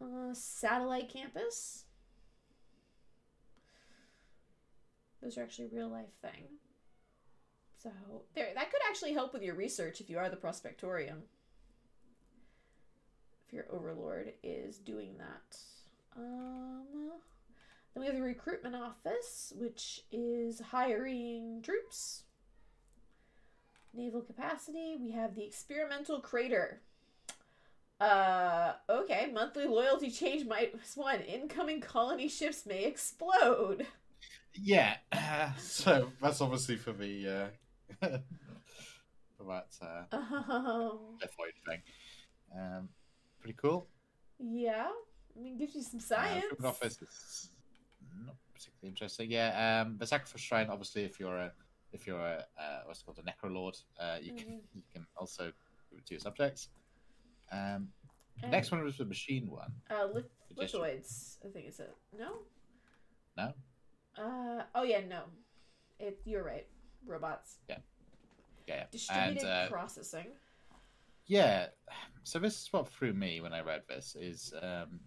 [0.00, 1.84] Uh, satellite campus.
[5.20, 6.58] Those are actually real life thing.
[7.78, 7.92] So
[8.34, 11.28] there, that could actually help with your research if you are the prospectorium.
[13.54, 15.56] Your overlord is doing that.
[16.16, 17.12] Um,
[17.94, 22.24] then we have the recruitment office, which is hiring troops.
[23.92, 24.96] Naval capacity.
[25.00, 26.80] We have the experimental crater.
[28.00, 29.30] Uh, okay.
[29.32, 31.20] Monthly loyalty change might minus one.
[31.20, 33.86] Incoming colony ships may explode.
[34.56, 34.96] Yeah,
[35.58, 37.50] so that's obviously for the
[38.02, 38.08] uh,
[39.36, 41.18] for that uh, Um,
[41.68, 41.82] thing.
[42.56, 42.88] Um,
[43.44, 43.86] pretty cool.
[44.38, 44.88] yeah.
[45.36, 46.42] I mean, gives you some Uh, science.
[46.44, 47.50] Recruitment office
[48.24, 49.30] not particularly interesting.
[49.30, 50.68] Yeah, um, the sacrifice shrine.
[50.70, 51.52] Obviously, if you're a
[51.92, 54.60] if you're a uh, what's called a necrolord, uh, you can Mhm.
[54.72, 55.52] you can also
[55.90, 56.68] give it to your subjects.
[57.50, 57.92] Um,
[58.42, 59.72] And, next one was the machine one.
[59.90, 61.38] Uh, lith- lithoids.
[61.44, 62.46] I think it's a no.
[63.36, 63.52] No?
[64.16, 65.24] Uh oh yeah no,
[65.98, 66.66] it you're right.
[67.04, 67.58] Robots.
[67.68, 67.78] Yeah,
[68.68, 68.86] yeah.
[68.92, 70.28] Distributed and uh, processing.
[71.26, 71.66] Yeah,
[72.22, 75.00] so this is what threw me when I read this is um,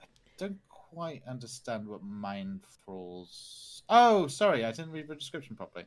[0.00, 0.04] I
[0.38, 3.82] don't quite understand what mind thralls.
[3.88, 5.86] Oh, sorry, I didn't read the description properly.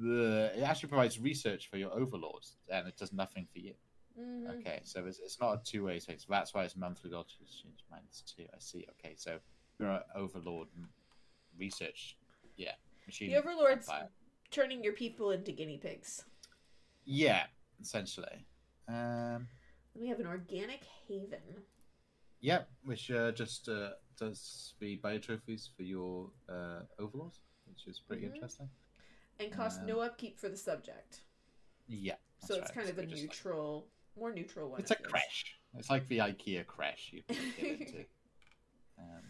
[0.00, 3.74] The, it actually provides research for your overlords, and it does nothing for you.
[4.18, 4.60] Mhm.
[4.60, 6.18] Okay, so it's, it's not a two way thing.
[6.18, 8.44] So that's why it's monthly loyalty exchange minus two.
[8.52, 8.86] I see.
[8.98, 9.38] Okay, so
[9.78, 10.68] you're an overlord
[11.58, 12.16] research.
[12.56, 12.72] Yeah,
[13.06, 13.30] machine.
[13.30, 14.08] The overlords empire.
[14.50, 16.24] turning your people into guinea pigs.
[17.04, 17.44] Yeah,
[17.80, 18.46] essentially.
[18.88, 19.48] Um,
[19.94, 21.62] We have an organic haven.
[22.40, 28.00] Yep, which uh, just uh, does the bio trophies for your uh, overlords, which is
[28.00, 28.34] pretty Mhm.
[28.34, 28.68] interesting.
[29.38, 31.22] And cost Um, no upkeep for the subject.
[31.86, 32.74] Yeah, So it's right.
[32.74, 34.80] kind of a just like- neutral, more neutral one.
[34.80, 35.58] it's a crash.
[35.76, 37.36] It's like the IKEA crash you get
[37.80, 38.04] into.
[38.98, 39.22] Um,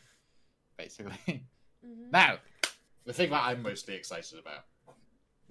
[0.77, 1.47] basically.
[1.85, 2.11] Mhm.
[2.11, 2.39] now,
[3.05, 4.65] the thing that I'm mostly excited about.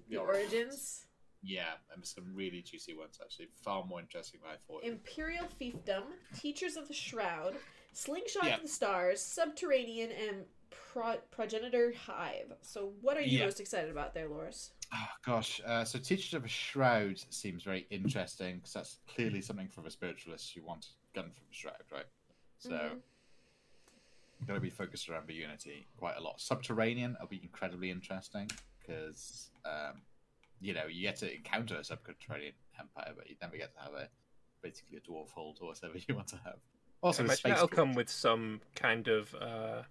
[0.09, 1.05] The origins.
[1.43, 3.49] Yeah, and some really juicy ones actually.
[3.63, 4.83] Far more interesting than I thought.
[4.83, 6.03] Imperial fiefdom,
[6.39, 7.55] Teachers of the Shroud,
[7.91, 8.55] Slingshot Yeah.
[8.55, 12.53] to the Stars, Subterranean, and Pro- Progenitor Hive.
[12.61, 13.45] So, what are you Yeah.
[13.45, 14.71] most excited about there, Loris?
[14.93, 19.67] Oh gosh, uh, so Teachers of a Shroud seems very interesting because that's clearly something
[19.67, 22.05] for the spiritualists you want gun from the Shroud, right?
[22.59, 23.01] So Mhm.
[24.47, 26.39] going to be focused around the Unity quite a lot.
[26.39, 30.01] Subterranean will be incredibly interesting because um,
[30.63, 33.93] you know you get to encounter a subterranean empire, but you never get to have
[33.93, 34.07] a
[34.61, 36.57] basically a dwarf hold or whatever you want to have.
[37.01, 37.71] Also, I think that'll dwarf.
[37.71, 39.81] come with some kind of uh,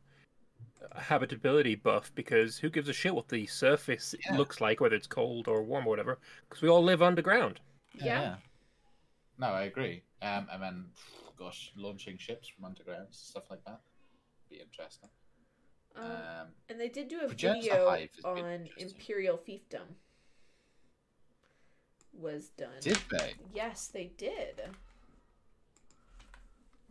[0.96, 4.36] habitability buff because who gives a shit what the surface Yeah.
[4.36, 6.18] looks like, whether it's cold or warm or whatever?
[6.48, 7.60] Because we all live underground.
[7.94, 8.36] Yeah.
[9.38, 10.02] No, I agree.
[10.22, 10.84] Um, and then,
[11.36, 13.80] gosh, launching ships from underground, stuff like that,
[14.48, 15.10] be interesting.
[15.96, 18.68] Um, Um, and they did do a Progenitor video Hive on.
[18.78, 19.96] Imperial fiefdom.
[22.20, 22.68] Was done.
[22.80, 23.34] did they?
[23.54, 24.62] Yes, they did.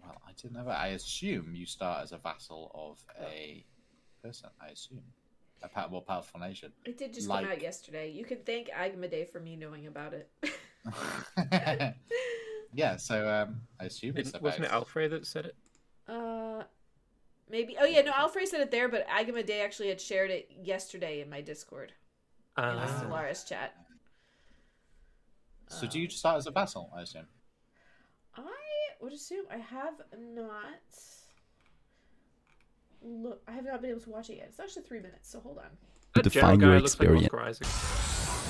[0.04, 0.80] Well, I didn't know that.
[0.80, 3.64] I assume you start as a vassal of a
[4.24, 4.50] person.
[4.60, 5.02] I assume
[5.64, 6.72] a pa- more powerful nation.
[6.86, 8.10] It did just come out yesterday.
[8.12, 10.30] You can thank Agmade for me knowing about it.
[12.74, 14.42] yeah, so um, I assume it's Didn't, about.
[14.44, 15.56] wasn't it Alfred that said it?
[16.08, 16.64] Uh,
[17.50, 17.78] maybe.
[17.80, 18.12] Oh yeah, no.
[18.12, 21.92] Alfred said it there, but Agamade actually had shared it yesterday in my Discord
[22.58, 23.04] in the Ah.
[23.06, 23.76] Stellaris chat.
[25.72, 26.92] So do you start as a vassal?
[26.96, 27.26] I assume.
[28.36, 28.44] I
[29.02, 30.82] would assume I have not.
[33.04, 34.48] Look, I have not been able to watch it yet.
[34.50, 35.66] It's actually three minutes, so hold on.
[36.14, 37.62] That Define your guy looks like experience.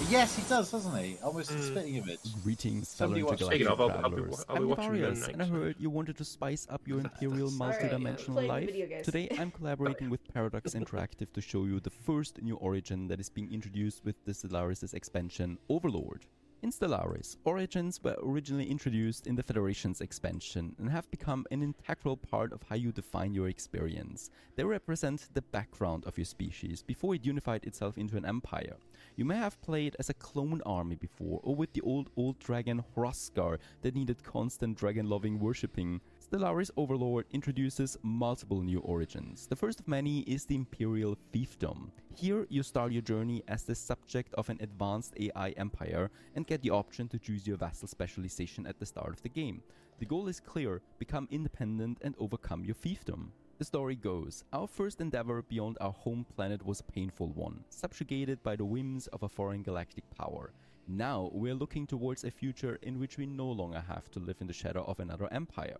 [0.09, 1.15] Yes, he does, doesn't he?
[1.24, 1.67] Almost a Mm.
[1.72, 2.19] spitting image.
[2.43, 4.45] Greetings, fellow Somebody intergalactic Speaking of, I'll- I'll be- travelers.
[4.49, 6.99] I'll be I'm watching you Nefarious, and I heard you wanted to spice up your
[6.99, 9.03] imperial Alright, yeah, multidimensional playing life.
[9.03, 13.30] Today, I'm collaborating with Paradox Interactive to show you the first new origin that is
[13.30, 16.26] being introduced with the Stellaris' expansion, Overlord.
[16.64, 22.16] In Stellaris, origins were originally introduced in the Federation's expansion and have become an integral
[22.16, 24.30] part of how you define your experience.
[24.55, 28.78] They represent the background of your species before it unified itself into an empire.
[29.16, 32.84] You may have played as a clone army before, or with the old old dragon
[32.95, 35.99] Hroskar that needed constant dragon loving worshipping.
[36.32, 39.47] Stellaris Overlord introduces multiple new origins.
[39.47, 41.89] The first of many is the Imperial Fiefdom.
[42.15, 46.61] Here, you start your journey as the subject of an advanced AI empire and get
[46.61, 49.61] the option to choose your vassal specialization at the start of the game.
[49.99, 53.32] The goal is clear become independent and overcome your fiefdom.
[53.57, 58.41] The story goes Our first endeavor beyond our home planet was a painful one, subjugated
[58.41, 60.53] by the whims of a foreign galactic power.
[60.88, 64.47] Now we're looking towards a future in which we no longer have to live in
[64.47, 65.75] the shadow of another empire.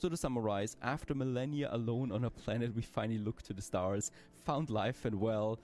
[0.00, 4.10] So, to summarize, after millennia alone on a planet, we finally looked to the stars,
[4.46, 5.60] found life, and well,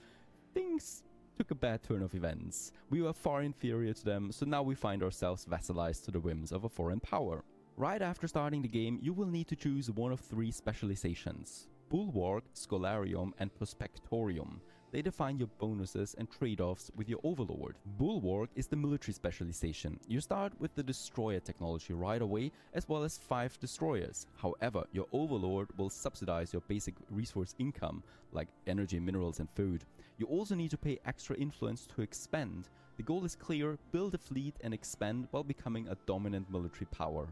[0.53, 1.01] things
[1.35, 2.71] took a bad turn of events.
[2.91, 6.51] We were far inferior to them, so now we find ourselves vassalized to the whims
[6.51, 7.43] of a foreign power.
[7.77, 12.43] Right after starting the game, you will need to choose one of three specializations Bulwark,
[12.53, 14.59] Scholarium, and Prospectorium.
[14.91, 17.75] They define your bonuses and trade offs with your overlord.
[17.97, 19.99] Bulwark is the military specialization.
[20.07, 24.27] You start with the destroyer technology right away, as well as five destroyers.
[24.37, 29.83] However, your overlord will subsidize your basic resource income, like energy, minerals, and food.
[30.17, 32.69] You also need to pay extra influence to expand.
[32.95, 37.27] The goal is clear build a fleet and expand while becoming a dominant military power.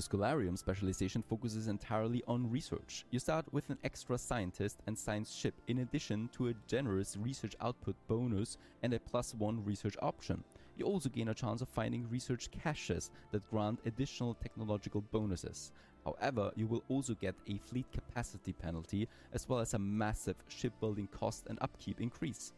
[0.00, 3.04] The Scholarium specialization focuses entirely on research.
[3.10, 7.54] You start with an extra scientist and science ship, in addition to a generous research
[7.60, 10.42] output bonus and a plus one research option.
[10.78, 15.70] You also gain a chance of finding research caches that grant additional technological bonuses.
[16.06, 21.08] However, you will also get a fleet capacity penalty as well as a massive shipbuilding
[21.08, 22.54] cost and upkeep increase.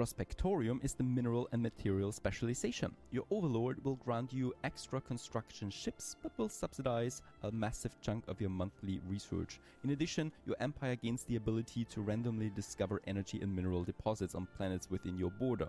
[0.00, 2.96] Prospectorium is the mineral and material specialization.
[3.10, 8.40] Your overlord will grant you extra construction ships, but will subsidize a massive chunk of
[8.40, 9.60] your monthly research.
[9.84, 14.48] In addition, your empire gains the ability to randomly discover energy and mineral deposits on
[14.56, 15.68] planets within your border.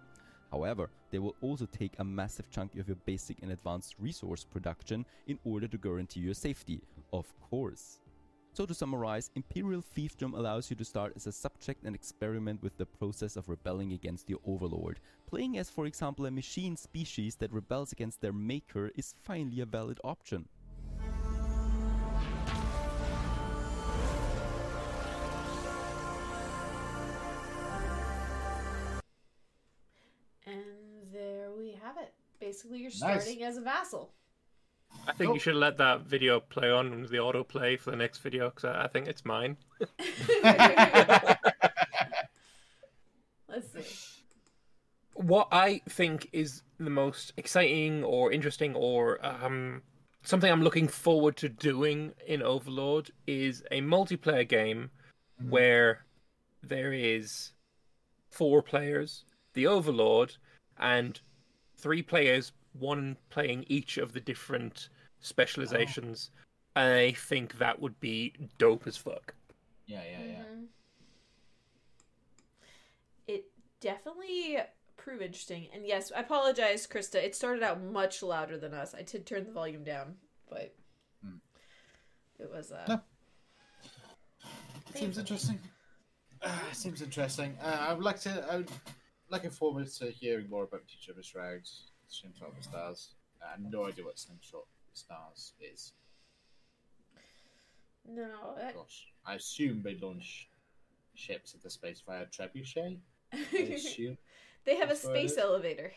[0.50, 5.06] However, they will also take a massive chunk of your basic and advanced resource production
[5.28, 6.80] in order to guarantee your safety,
[7.12, 8.00] of course.
[8.54, 12.78] So, to summarize, Imperial Fiefdom allows you to start as a subject and experiment with
[12.78, 15.00] the process of rebelling against your overlord.
[15.26, 19.66] Playing as, for example, a machine species that rebels against their maker is finally a
[19.66, 20.50] valid option.
[30.46, 30.64] And
[31.14, 32.14] there we have it.
[32.40, 33.24] Basically, you're Nice.
[33.24, 34.14] starting as a vassal.
[35.08, 35.34] I think Oh.
[35.34, 38.84] you should let that video play on the autoplay for the next video because I
[38.84, 39.58] I think it's mine.
[43.50, 43.84] Let's see.
[45.16, 49.82] What I think is the most exciting or interesting or um,
[50.24, 54.90] something I'm looking forward to doing in Overlord is a multiplayer game
[55.50, 56.06] where
[56.64, 57.52] there is
[58.30, 60.38] four players, the Overlord,
[60.80, 61.20] and
[61.78, 66.32] three players, one playing each of the different specializations.
[66.76, 69.34] I think that would be dope as fuck.
[69.88, 70.44] Yeah, yeah, yeah.
[70.44, 70.68] Mhm.
[73.28, 73.46] It
[73.80, 74.58] definitely
[74.98, 75.68] proved interesting.
[75.74, 77.16] And yes, I apologize, Krista.
[77.16, 78.94] It started out much louder than us.
[78.94, 80.18] I did turn the volume down,
[80.50, 80.74] but
[81.22, 81.38] Hmm.
[82.40, 83.02] it was uh No.
[84.96, 85.60] Seems interesting.
[86.44, 87.56] Uh, seems interesting.
[87.62, 88.32] Uh, I would like to.
[88.52, 88.72] I would
[89.30, 93.10] looking forward to hearing more about Teacher of the Shrouds, Slingshot of the Stars.
[93.46, 95.94] I have no idea what Slingshot of the Stars is.
[98.08, 98.56] no.
[98.58, 100.50] that- Gosh, I assume they launch
[101.16, 102.98] ships into space via trebuchet.
[104.64, 105.92] They have a space elevator,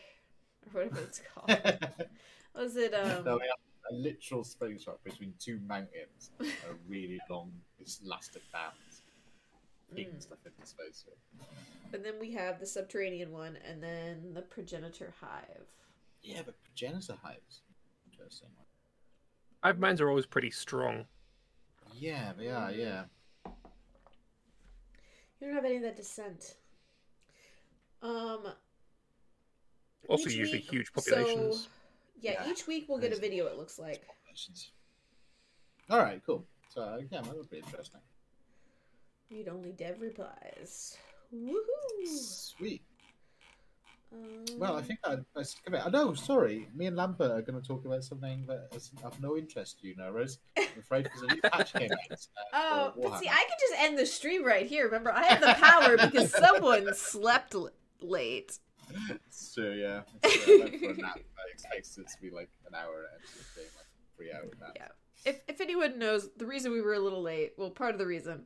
[0.73, 1.55] or whatever it's called.
[2.55, 3.23] Was it um?
[3.23, 3.39] no,
[3.91, 6.45] a literal space rock between two mountains, a
[6.87, 9.03] really long, it's elastic bands,
[9.95, 10.21] picking Mm.
[10.23, 11.05] stuff into space.
[11.93, 15.67] And then we have the subterranean one, and then the progenitor hive.
[16.25, 17.61] Yeah, but progenitor hives.
[18.11, 18.49] Interesting.
[19.63, 21.05] Hive minds are always pretty strong.
[21.93, 22.71] Yeah, they are.
[22.71, 23.03] Yeah.
[23.45, 23.53] You
[25.47, 26.55] don't have any of that descent.
[28.01, 28.47] Um.
[30.07, 31.69] Also, each usually week- huge so- populations.
[32.19, 32.51] yeah, Yeah.
[32.51, 33.47] each week we'll get a video.
[33.47, 34.07] It looks like.
[35.89, 36.45] All right, cool.
[36.69, 38.01] So yeah, that would be interesting.
[39.31, 40.97] Read only dev replies.
[41.33, 42.07] Woohoo!
[42.07, 42.83] Sweet.
[44.57, 45.81] Well, I think I, I skip it.
[45.85, 46.13] I know.
[46.13, 49.81] Sorry, me and Lambert are going to talk about something that is of no interest
[49.81, 50.39] to you, now, Rose.
[50.57, 51.99] I'm afraid because a new patch came out.
[52.11, 52.19] Uh,
[52.53, 54.85] Oh, but see, I could just end the stream right here.
[54.85, 58.57] Remember, I have the power because someone slept l- late.
[59.29, 61.19] So yeah, it's, uh, I went for a nap.
[61.37, 64.31] I expected it to be like an hour and ended up being like a three
[64.31, 64.71] hour nap.
[64.75, 64.87] Yeah.
[65.25, 68.05] If if anyone knows, the reason we were a little late, well, part of the
[68.05, 68.45] reason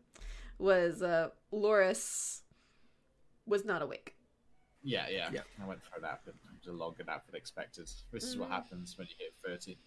[0.58, 2.42] was uh Loris
[3.46, 4.16] was not awake.
[4.82, 5.30] Yeah, yeah.
[5.34, 5.42] Yeah.
[5.62, 7.90] I went for that, nap and it was a longer nap than expected.
[8.12, 8.54] This is what Mhm.
[8.54, 9.78] happens when you hit 30.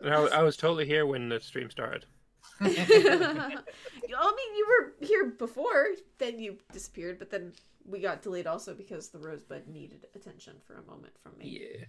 [0.00, 2.06] And I, I was totally here when the stream started.
[2.60, 7.52] I mean, you were here before, then you disappeared, but then
[7.84, 11.84] we got delayed also because the rosebud needed attention for a moment from me, Yeah.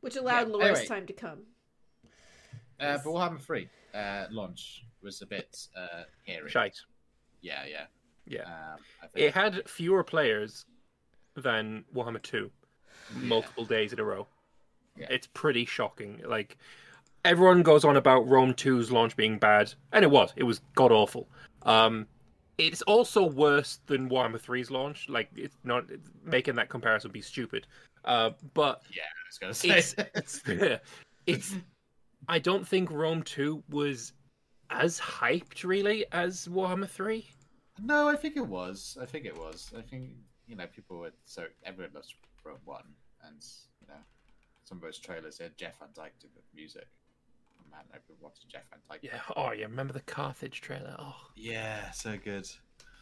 [0.00, 0.86] which allowed Yeah, Loris anyway.
[0.86, 1.46] time to come.
[2.80, 6.50] Uh, but Warhammer 3 uh, launch was a bit uh, hairy.
[6.50, 6.78] Shite.
[7.40, 7.86] Yeah, yeah.
[8.26, 8.42] Yeah.
[8.44, 10.64] Um, I think, It had fewer players
[11.36, 12.50] than Warhammer 2
[13.14, 14.26] multiple days in a row.
[14.96, 15.06] Yeah.
[15.10, 16.20] It's pretty shocking.
[16.26, 16.58] Like
[17.24, 20.32] everyone goes on about Rome 2's launch being bad, and it was.
[20.36, 21.28] It was god awful.
[21.62, 22.06] Um
[22.58, 25.08] it's also worse than Warhammer 3's launch.
[25.08, 25.84] Like it's not
[26.24, 27.66] making that comparison be stupid.
[28.04, 30.06] Uh but yeah, I was to say.
[30.14, 30.80] it's it's,
[31.26, 31.54] it's
[32.28, 34.12] I don't think Rome 2 was
[34.70, 37.26] as hyped really as Warhammer 3.
[37.82, 38.96] no, I think it was.
[39.00, 39.72] I think it was.
[39.76, 40.10] I think,
[40.50, 41.44] you know, people would so.
[41.64, 42.82] Everyone loves Rome 1.
[43.26, 43.36] And,
[43.80, 44.00] you know,
[44.64, 46.86] some of those trailers had Jeff Van Dyck do the music.
[47.70, 49.00] Man, everyone watched Jeff Van Dyck.
[49.02, 49.20] Yeah.
[49.36, 49.64] Oh, yeah.
[49.66, 50.96] Remember the Carthage trailer?
[50.98, 52.48] Oh, Yeah, so good.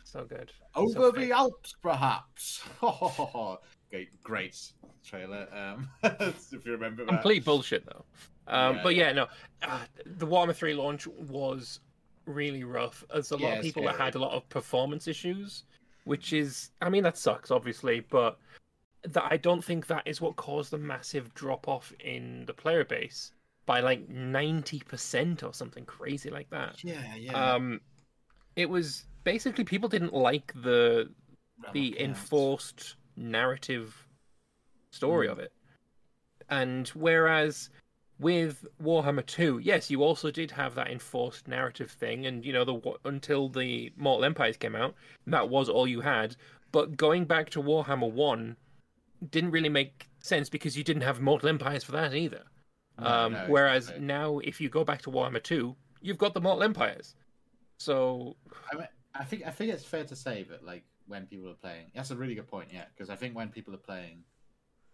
[0.05, 0.53] so good.
[0.74, 1.30] Over So the fake.
[1.30, 2.62] Alps, perhaps.
[3.90, 4.72] great, great
[5.05, 5.46] trailer.
[5.55, 7.09] Um, if you remember that.
[7.12, 8.05] Complete bullshit, though.
[8.46, 9.07] Um, Yeah, but yeah.
[9.09, 9.26] yeah, no.
[9.62, 11.80] Uh, the Warhammer 3 launch was
[12.26, 13.05] really rough.
[13.12, 14.05] There's a lot Yeah, of people that scary.
[14.07, 15.64] had a lot of performance issues,
[16.09, 18.39] which is, I mean, that sucks, obviously, but
[19.05, 22.83] that I don't think that is what caused the massive drop off in the player
[22.85, 23.33] base
[23.67, 26.83] by like 90% or something crazy like that.
[26.83, 27.33] Yeah, yeah.
[27.55, 27.81] Um,
[28.57, 31.11] it was basically people didn't like the
[31.63, 34.07] Realm the enforced narrative
[34.91, 35.33] story Mm.
[35.33, 35.53] of it.
[36.49, 37.69] And whereas
[38.21, 42.64] with Warhammer 2, yes, you also did have that enforced narrative thing, and you know,
[42.64, 44.95] the until the Mortal Empires came out,
[45.27, 46.37] that was all you had.
[46.73, 48.57] But going back to Warhammer 1
[49.31, 52.43] didn't really make sense because you didn't have Mortal Empires for that either.
[53.01, 54.07] No, um, no, whereas exactly.
[54.07, 57.14] now, if you go back to Warhammer 2, you've got the Mortal Empires.
[57.79, 58.37] So
[58.73, 61.55] I, mean, I think I think it's fair to say that like when people are
[61.55, 62.69] playing, that's a really good point.
[62.73, 64.25] Yeah, because I think when people are playing,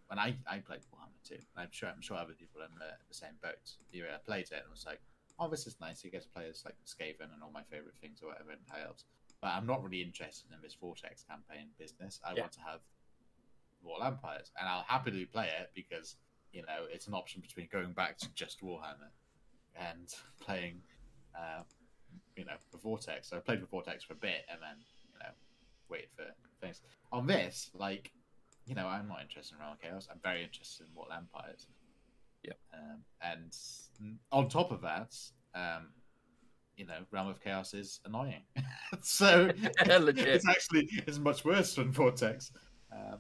[0.09, 2.79] when I I played Warhammer 2, and I'm sure I'm sure other people are in
[2.79, 3.59] the, the same boat.
[3.93, 5.01] You uh, played it and was like,
[5.39, 6.05] oh, this is nice.
[6.05, 9.05] You get to play as like Skaven and all my favorite things or whatever entails.
[9.41, 12.21] But I'm not really interested in this Vortex campaign business.
[12.25, 12.43] I Yeah.
[12.43, 12.81] want to have
[13.83, 16.17] Mortal Empires, and I'll happily play it because
[16.53, 19.11] you know it's an option between going back to just Warhammer
[19.77, 20.83] and playing.
[21.37, 21.63] Uh,
[22.37, 23.29] you know, the Vortex.
[23.31, 24.77] So I played with Vortex for a bit and then,
[25.13, 25.31] you know,
[25.89, 26.25] waited for
[26.61, 26.81] things.
[27.13, 28.11] On this, like,
[28.67, 30.09] you know, I'm not interested in Realm of Chaos.
[30.11, 31.67] I'm very interested in Mortal Empires.
[32.43, 32.59] Yep.
[32.73, 35.15] Um, and on top of that,
[35.55, 35.89] um,
[36.77, 38.43] you know, Realm of Chaos is annoying.
[39.03, 42.53] so it's actually it's much worse than Vortex.
[42.93, 43.19] Um,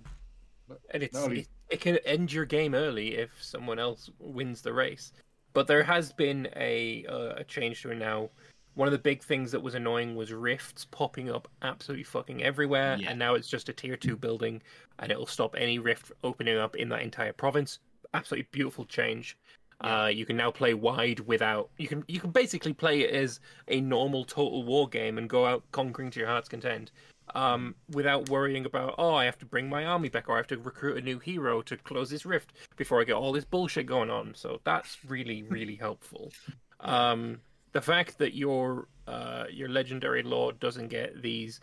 [0.92, 4.72] and it's you- it, it can end your game early if someone else wins the
[4.72, 5.12] race.
[5.52, 8.30] But there has been a uh, a change to it now.
[8.74, 12.96] One of the big things that was annoying was rifts popping up absolutely fucking everywhere,
[12.98, 13.10] Yeah.
[13.10, 14.62] and now it's just a tier two building,
[14.98, 17.78] and it'll stop any rift opening up in that entire province.
[18.14, 19.36] Absolutely beautiful change.
[19.80, 23.40] Uh, you can now play wide without you can you can basically play it as
[23.68, 26.92] a normal total war game and go out conquering to your heart's content
[27.34, 30.46] um, without worrying about oh I have to bring my army back or I have
[30.46, 33.84] to recruit a new hero to close this rift before I get all this bullshit
[33.86, 34.34] going on.
[34.36, 36.32] So that's really really helpful.
[36.80, 37.40] Um,
[37.74, 41.60] the fact that your uh, your legendary lord doesn't get these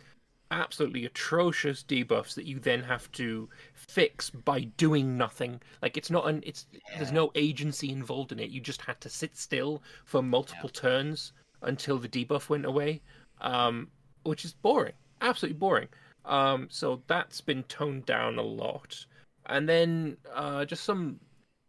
[0.52, 5.60] absolutely atrocious debuffs that you then have to fix by doing nothing.
[5.80, 8.50] Like it's not an it's there's no agency involved in it.
[8.50, 11.32] You just had to sit still for multiple turns
[11.62, 13.00] until the debuff went away
[13.40, 13.88] um
[14.24, 14.92] which is boring.
[15.22, 15.88] Absolutely boring.
[16.26, 19.06] Um so that's been toned down a lot.
[19.46, 21.18] And then uh just some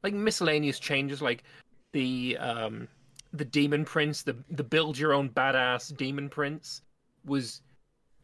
[0.03, 1.45] like miscellaneous changes like
[1.93, 2.89] the um
[3.34, 6.81] the demon prince the the build your own badass demon prince
[7.25, 7.61] was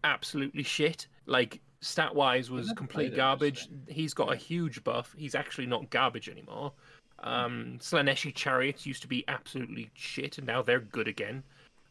[0.03, 1.07] absolutely shit.
[1.25, 3.67] Like stat wise was complete garbage.
[3.87, 5.15] He's got a huge buff.
[5.17, 6.71] He's actually not garbage anymore.
[7.19, 11.43] Um Slaaneshi chariots used to be absolutely shit and now they're good again.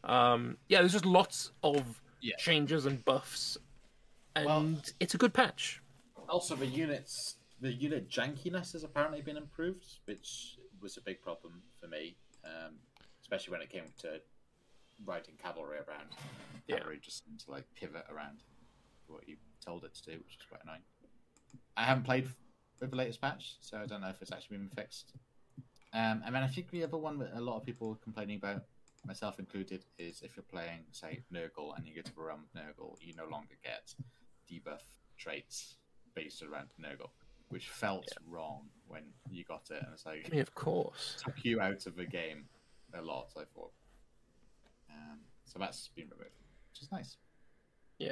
[0.03, 2.35] Um yeah there's just lots of Yeah.
[2.37, 3.57] changes and buffs
[4.35, 5.81] and Well- it's a good patch.
[6.29, 11.61] also, the units the unit jankiness has apparently been improved, which was a big problem
[11.81, 12.15] for me,
[12.45, 12.79] um,
[13.29, 14.19] especially when it came to
[15.05, 16.09] riding cavalry around.
[16.67, 16.77] Yeah.
[16.77, 18.39] Cavalry just seemed to like pivot around
[19.07, 20.81] what you told it to do, which was quite annoying.
[21.77, 22.27] I haven't played
[22.79, 25.13] with the latest patch, so I don't know if it's actually been fixed.
[25.93, 28.37] Um, and then I think the other one that a lot of people are complaining
[28.37, 28.63] about,
[29.05, 33.13] myself included, is if you're playing, say, Nurgle and you get to run Nurgle, you
[33.15, 33.93] no longer get
[34.49, 34.81] debuff
[35.17, 35.75] traits
[36.15, 37.09] based around Nurgle,
[37.49, 39.83] which felt wrong when you got it.
[39.83, 41.21] And it's like, I mean, of course.
[41.23, 42.45] took you out of the game
[42.97, 43.71] a lot, I thought.
[44.89, 46.31] Um, so that's been removed,
[46.71, 47.17] which is nice.
[47.97, 48.11] Yeah.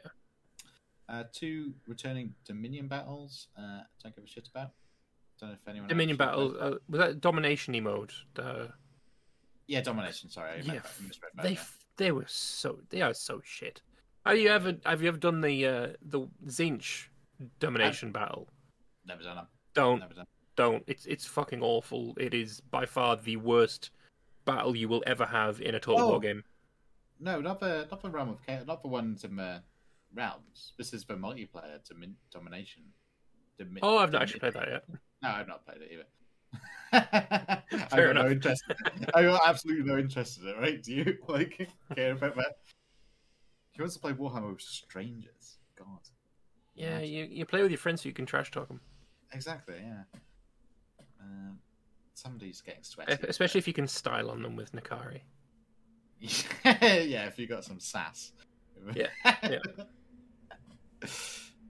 [1.10, 3.48] Uh, two returning Dominion battles.
[3.58, 4.72] Uh, don't give a shit about.
[5.40, 5.88] Don't know if anyone.
[5.88, 8.12] Dominion else knows battle about- uh, was that domination mode?
[8.34, 8.74] The
[9.68, 10.30] Yeah, domination.
[10.30, 11.64] Sorry, I yeah, meant- I misread that, they yeah.
[11.98, 13.82] they were so they are so shit.
[14.26, 17.08] Have you ever have you ever done the uh, the Tzeentch
[17.60, 18.50] domination battle?
[19.06, 19.48] Never done them.
[19.74, 20.26] Don't Never done.
[20.58, 20.84] don't.
[20.88, 22.14] It's it's fucking awful.
[22.18, 23.92] It is by far the worst
[24.48, 26.10] battle you will ever have in a total Oh.
[26.10, 26.44] war game.
[27.20, 28.66] No, not the not the realm of chaos.
[28.66, 29.62] Not the ones in the
[30.14, 30.74] realms.
[30.78, 32.84] This is the multiplayer domin- domination.
[33.60, 34.84] Domi- Oh, I've not actually played that yet.
[35.22, 36.08] No, I've not played it either.
[36.94, 38.64] I got Fair no interest.
[39.14, 40.58] I got absolutely no interest in it.
[40.58, 40.82] Right?
[40.82, 42.54] Do you like care about that?
[43.72, 45.58] He wants to play Warhammer with strangers.
[45.78, 45.88] God.
[46.76, 47.10] Yeah, Imagine.
[47.14, 48.80] you, you play with your friends so you can trash talk them.
[49.34, 49.76] Exactly.
[49.82, 50.04] Yeah.
[51.22, 51.60] Um,
[52.18, 53.14] somebody's getting sweaty.
[53.28, 55.22] Especially if you can style on them with N'Kari.
[56.20, 58.32] yeah, if you got some sass.
[58.96, 59.08] Yeah,
[59.44, 59.60] yeah.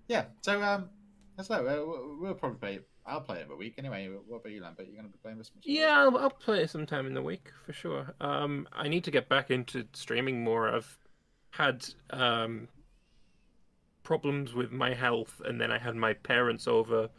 [0.08, 0.26] yeah.
[0.42, 0.90] So um,
[1.36, 1.64] that's that.
[1.64, 2.80] We'll, we'll probably play.
[3.06, 4.10] I'll play it in a week anyway.
[4.28, 4.88] What about you, Lambert?
[4.88, 5.52] You're going to be playing this?
[5.56, 5.64] much?
[5.66, 8.14] Yeah, I'll, I'll play it sometime in the week for sure.
[8.20, 10.70] Um, I need to get back into streaming more.
[10.70, 10.98] I've
[11.52, 12.68] had um,
[14.04, 17.10] problems with my health, and then I had my parents over,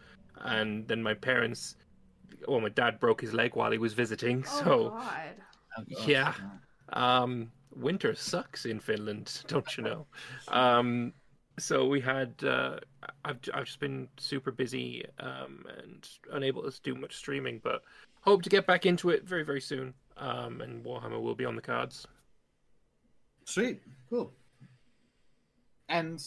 [0.40, 1.76] and then my parents,
[2.46, 4.44] well, my dad broke his leg while he was visiting.
[4.46, 6.06] Oh So, God.
[6.06, 6.34] Yeah.
[6.92, 10.06] um, winter sucks in Finland, don't you know?
[10.48, 11.12] Um,
[11.58, 12.34] so we had.
[12.42, 12.78] Uh,
[13.24, 17.82] I've I've just been super busy um, and unable to do much streaming, but
[18.20, 19.94] hope to get back into it very very soon.
[20.16, 22.06] Um, and Warhammer will be on the cards.
[23.44, 23.80] Sweet.
[24.10, 24.32] Cool.
[25.88, 26.18] And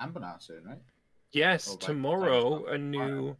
[0.00, 0.82] Anbennar soon, right?
[1.32, 1.80] Yes, Oh, right.
[1.80, 3.36] tomorrow a new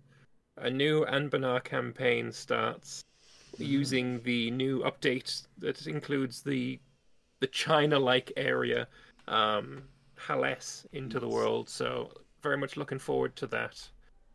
[0.56, 3.04] a new Anbennar campaign starts
[3.58, 6.78] using the new update that includes the
[7.40, 8.88] the China-like area,
[9.28, 9.82] um,
[10.18, 11.68] Haless into the world.
[11.68, 12.10] So
[12.42, 13.88] very much looking forward to that.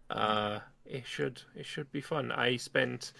[0.09, 2.31] Uh, it should it should be fun.
[2.31, 3.13] I spent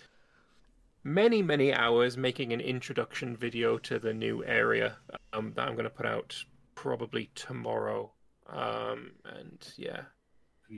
[1.04, 4.97] many many hours making an introduction video to the new area
[5.34, 6.36] um, that I'm going to put out
[6.76, 8.12] probably tomorrow.
[8.47, 10.02] Um, and yeah,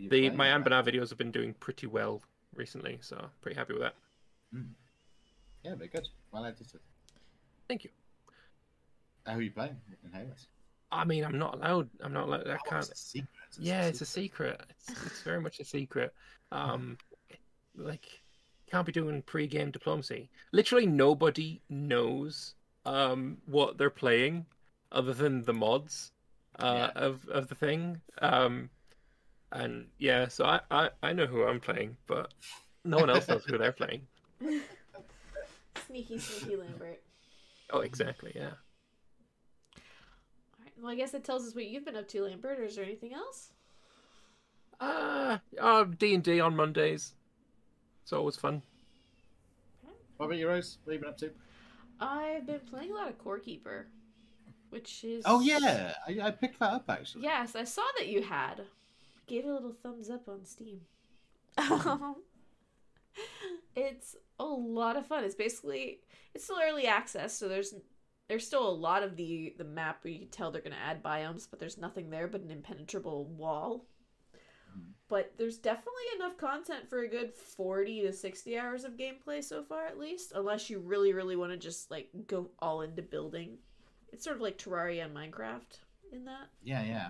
[0.09, 0.47] the my?
[0.47, 2.21] Anbennar videos have been doing pretty well
[2.55, 3.95] recently, so pretty happy with that.
[5.63, 6.07] Yeah, very good.
[6.31, 6.79] Well edited.
[7.67, 7.89] Thank you.
[9.25, 10.47] How are you playing in Hades?
[10.91, 11.89] I mean, I'm not allowed.
[12.01, 12.47] I'm not allowed.
[12.47, 12.87] I Oh, can't.
[12.89, 13.29] It's a secret.
[13.59, 14.61] Yeah, it's a secret.
[14.69, 16.13] It's, it's very much a secret.
[16.51, 16.99] Um,
[17.75, 18.21] like,
[18.69, 20.29] can't be doing pre-game diplomacy.
[20.51, 22.53] Literally, nobody knows
[22.85, 24.45] um what they're playing,
[24.91, 26.11] other than the mods
[26.59, 27.01] uh, Yeah.
[27.01, 28.01] of of the thing.
[28.21, 28.69] Um,
[29.53, 32.33] and yeah, so I, I I know who I'm playing, but
[32.83, 34.01] no one else knows who they're playing.
[35.87, 37.01] Sneaky, sneaky Lambert.
[37.71, 38.31] Oh, exactly.
[38.35, 38.51] Yeah.
[38.51, 38.51] All
[40.61, 40.73] right.
[40.81, 42.59] Well, I guess that tells us what you've been up to, Lambert.
[42.59, 43.51] Or is there anything else?
[44.79, 47.13] Uh, uh D and D on Mondays.
[48.03, 48.61] It's always fun.
[50.17, 50.77] What about you, Rose?
[50.83, 51.31] What have you been up to?
[51.99, 53.87] I've been playing a lot of Core Keeper,
[54.69, 57.23] which is Oh yeah, I, I picked that up actually.
[57.23, 58.61] Yes, I saw that you had.
[59.27, 60.81] Gave it a little thumbs up on Steam.
[63.75, 65.23] It's a lot of fun.
[65.23, 65.99] It's basically
[66.33, 67.73] it's still early access, so there's
[68.27, 70.79] there's still a lot of the the map where you can tell they're going to
[70.79, 73.85] add biomes, but there's nothing there but an impenetrable wall.
[74.71, 74.81] Hmm.
[75.07, 79.63] But there's definitely enough content for a good 40 to 60 hours of gameplay so
[79.63, 83.57] far at least, unless you really really want to just like go all into building.
[84.11, 85.79] It's sort of like Terraria and Minecraft
[86.11, 86.47] in that.
[86.61, 87.09] Yeah, yeah.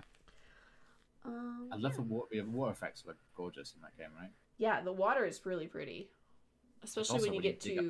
[1.25, 1.97] Um, I love yeah.
[1.97, 2.27] the water.
[2.31, 4.31] The water effects look gorgeous in that game, right?
[4.57, 6.09] Yeah, the water is really pretty.
[6.83, 7.85] Especially when you get dig up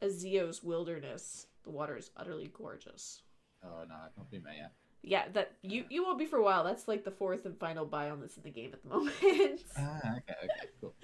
[0.00, 1.46] a to Azeos' wilderness.
[1.64, 3.22] The water is utterly gorgeous.
[3.64, 4.72] Oh no, I've not been there yet.
[5.02, 6.64] Yeah, that you you won't be for a while.
[6.64, 9.62] That's like the fourth and final biome that's in the game at the moment.
[9.78, 10.94] Ah, okay, okay, cool.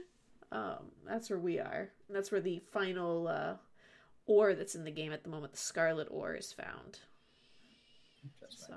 [0.52, 1.90] um, that's where we are.
[2.08, 3.54] And that's where the final uh,
[4.26, 7.00] ore that's in the game at the moment, the scarlet ore, is found.
[8.48, 8.74] So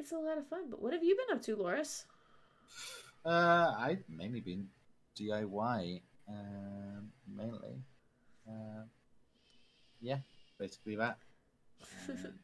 [0.00, 0.64] it's a lot of fun.
[0.70, 2.06] But what have you been up to, Loris?
[3.24, 4.66] Uh, I've mainly been
[5.18, 7.82] DIY, um, mainly.
[8.48, 8.84] Uh,
[10.00, 10.18] yeah,
[10.58, 11.18] basically that.
[12.08, 12.34] Um,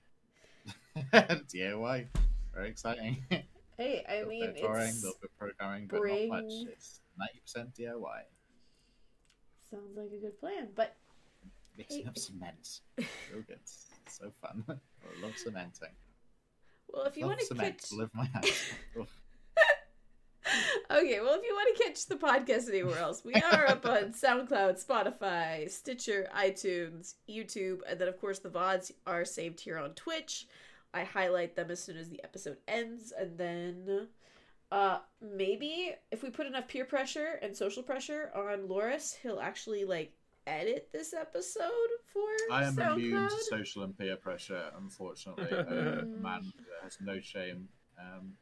[1.52, 2.06] DIY,
[2.54, 3.24] very exciting.
[3.78, 6.52] Hey, I little mean, bit of touring, it's little bit of programming, but not much.
[6.72, 8.22] It's ninety percent DIY.
[9.70, 10.68] sounds like a good plan.
[10.74, 10.96] But
[11.76, 12.08] Mixing Hey.
[12.08, 13.58] up cement, real good.
[14.08, 14.64] So fun.
[14.70, 15.90] I love cementing.
[16.88, 18.72] Well, if you want to catch, live my house.
[20.88, 24.12] Okay, well, if you want to catch the podcast anywhere else, we are up on
[24.12, 29.90] SoundCloud, Spotify, Stitcher, iTunes, YouTube, and then of course the VODs are saved here on
[29.94, 30.46] Twitch.
[30.94, 34.08] I highlight them as soon as the episode ends, and then
[34.72, 39.84] uh maybe if we put enough peer pressure and social pressure on Loris, he'll actually
[39.84, 40.12] like
[40.46, 41.70] edit this episode
[42.12, 42.94] for I am SoundCloud.
[42.94, 45.46] immune to social and peer pressure, unfortunately.
[45.56, 46.52] Uh, man
[46.82, 47.68] has no shame.
[47.98, 48.32] Um,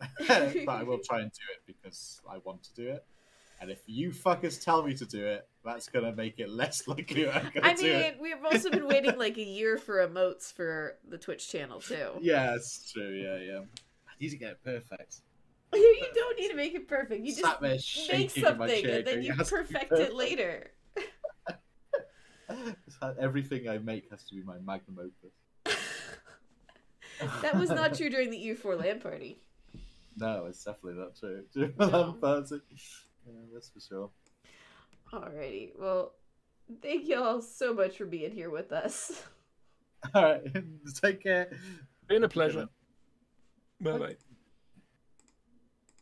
[0.28, 3.04] but I will try and do it because I want to do it.
[3.60, 6.88] And if you fuckers tell me to do it, that's going to make it less
[6.88, 8.18] likely I'm going to I do mean, it.
[8.20, 12.10] we've also been waiting like a year for emotes for the Twitch channel too.
[12.20, 13.10] Yeah, it's true.
[13.10, 13.60] Yeah, yeah.
[13.60, 15.20] I need to get it perfect.
[15.72, 17.24] You don't need to make it perfect.
[17.24, 19.92] You just make shaking in my something and then you "It has to be perfect
[19.92, 20.70] it later.
[22.86, 25.76] It's like everything I make has to be my magnum opus.
[27.42, 29.38] That was not true during the EU4 LAN party.
[30.16, 31.44] No, it's definitely not true.
[31.54, 32.12] Do No.
[32.12, 32.60] that party.
[33.26, 34.10] Yeah, that's for sure.
[35.12, 35.70] Alrighty.
[35.78, 36.12] Well,
[36.80, 39.22] thank you all so much for being here with us.
[40.14, 40.42] All right,
[41.00, 41.48] take care.
[42.08, 42.68] Been a pleasure.
[43.80, 44.16] Bye bye.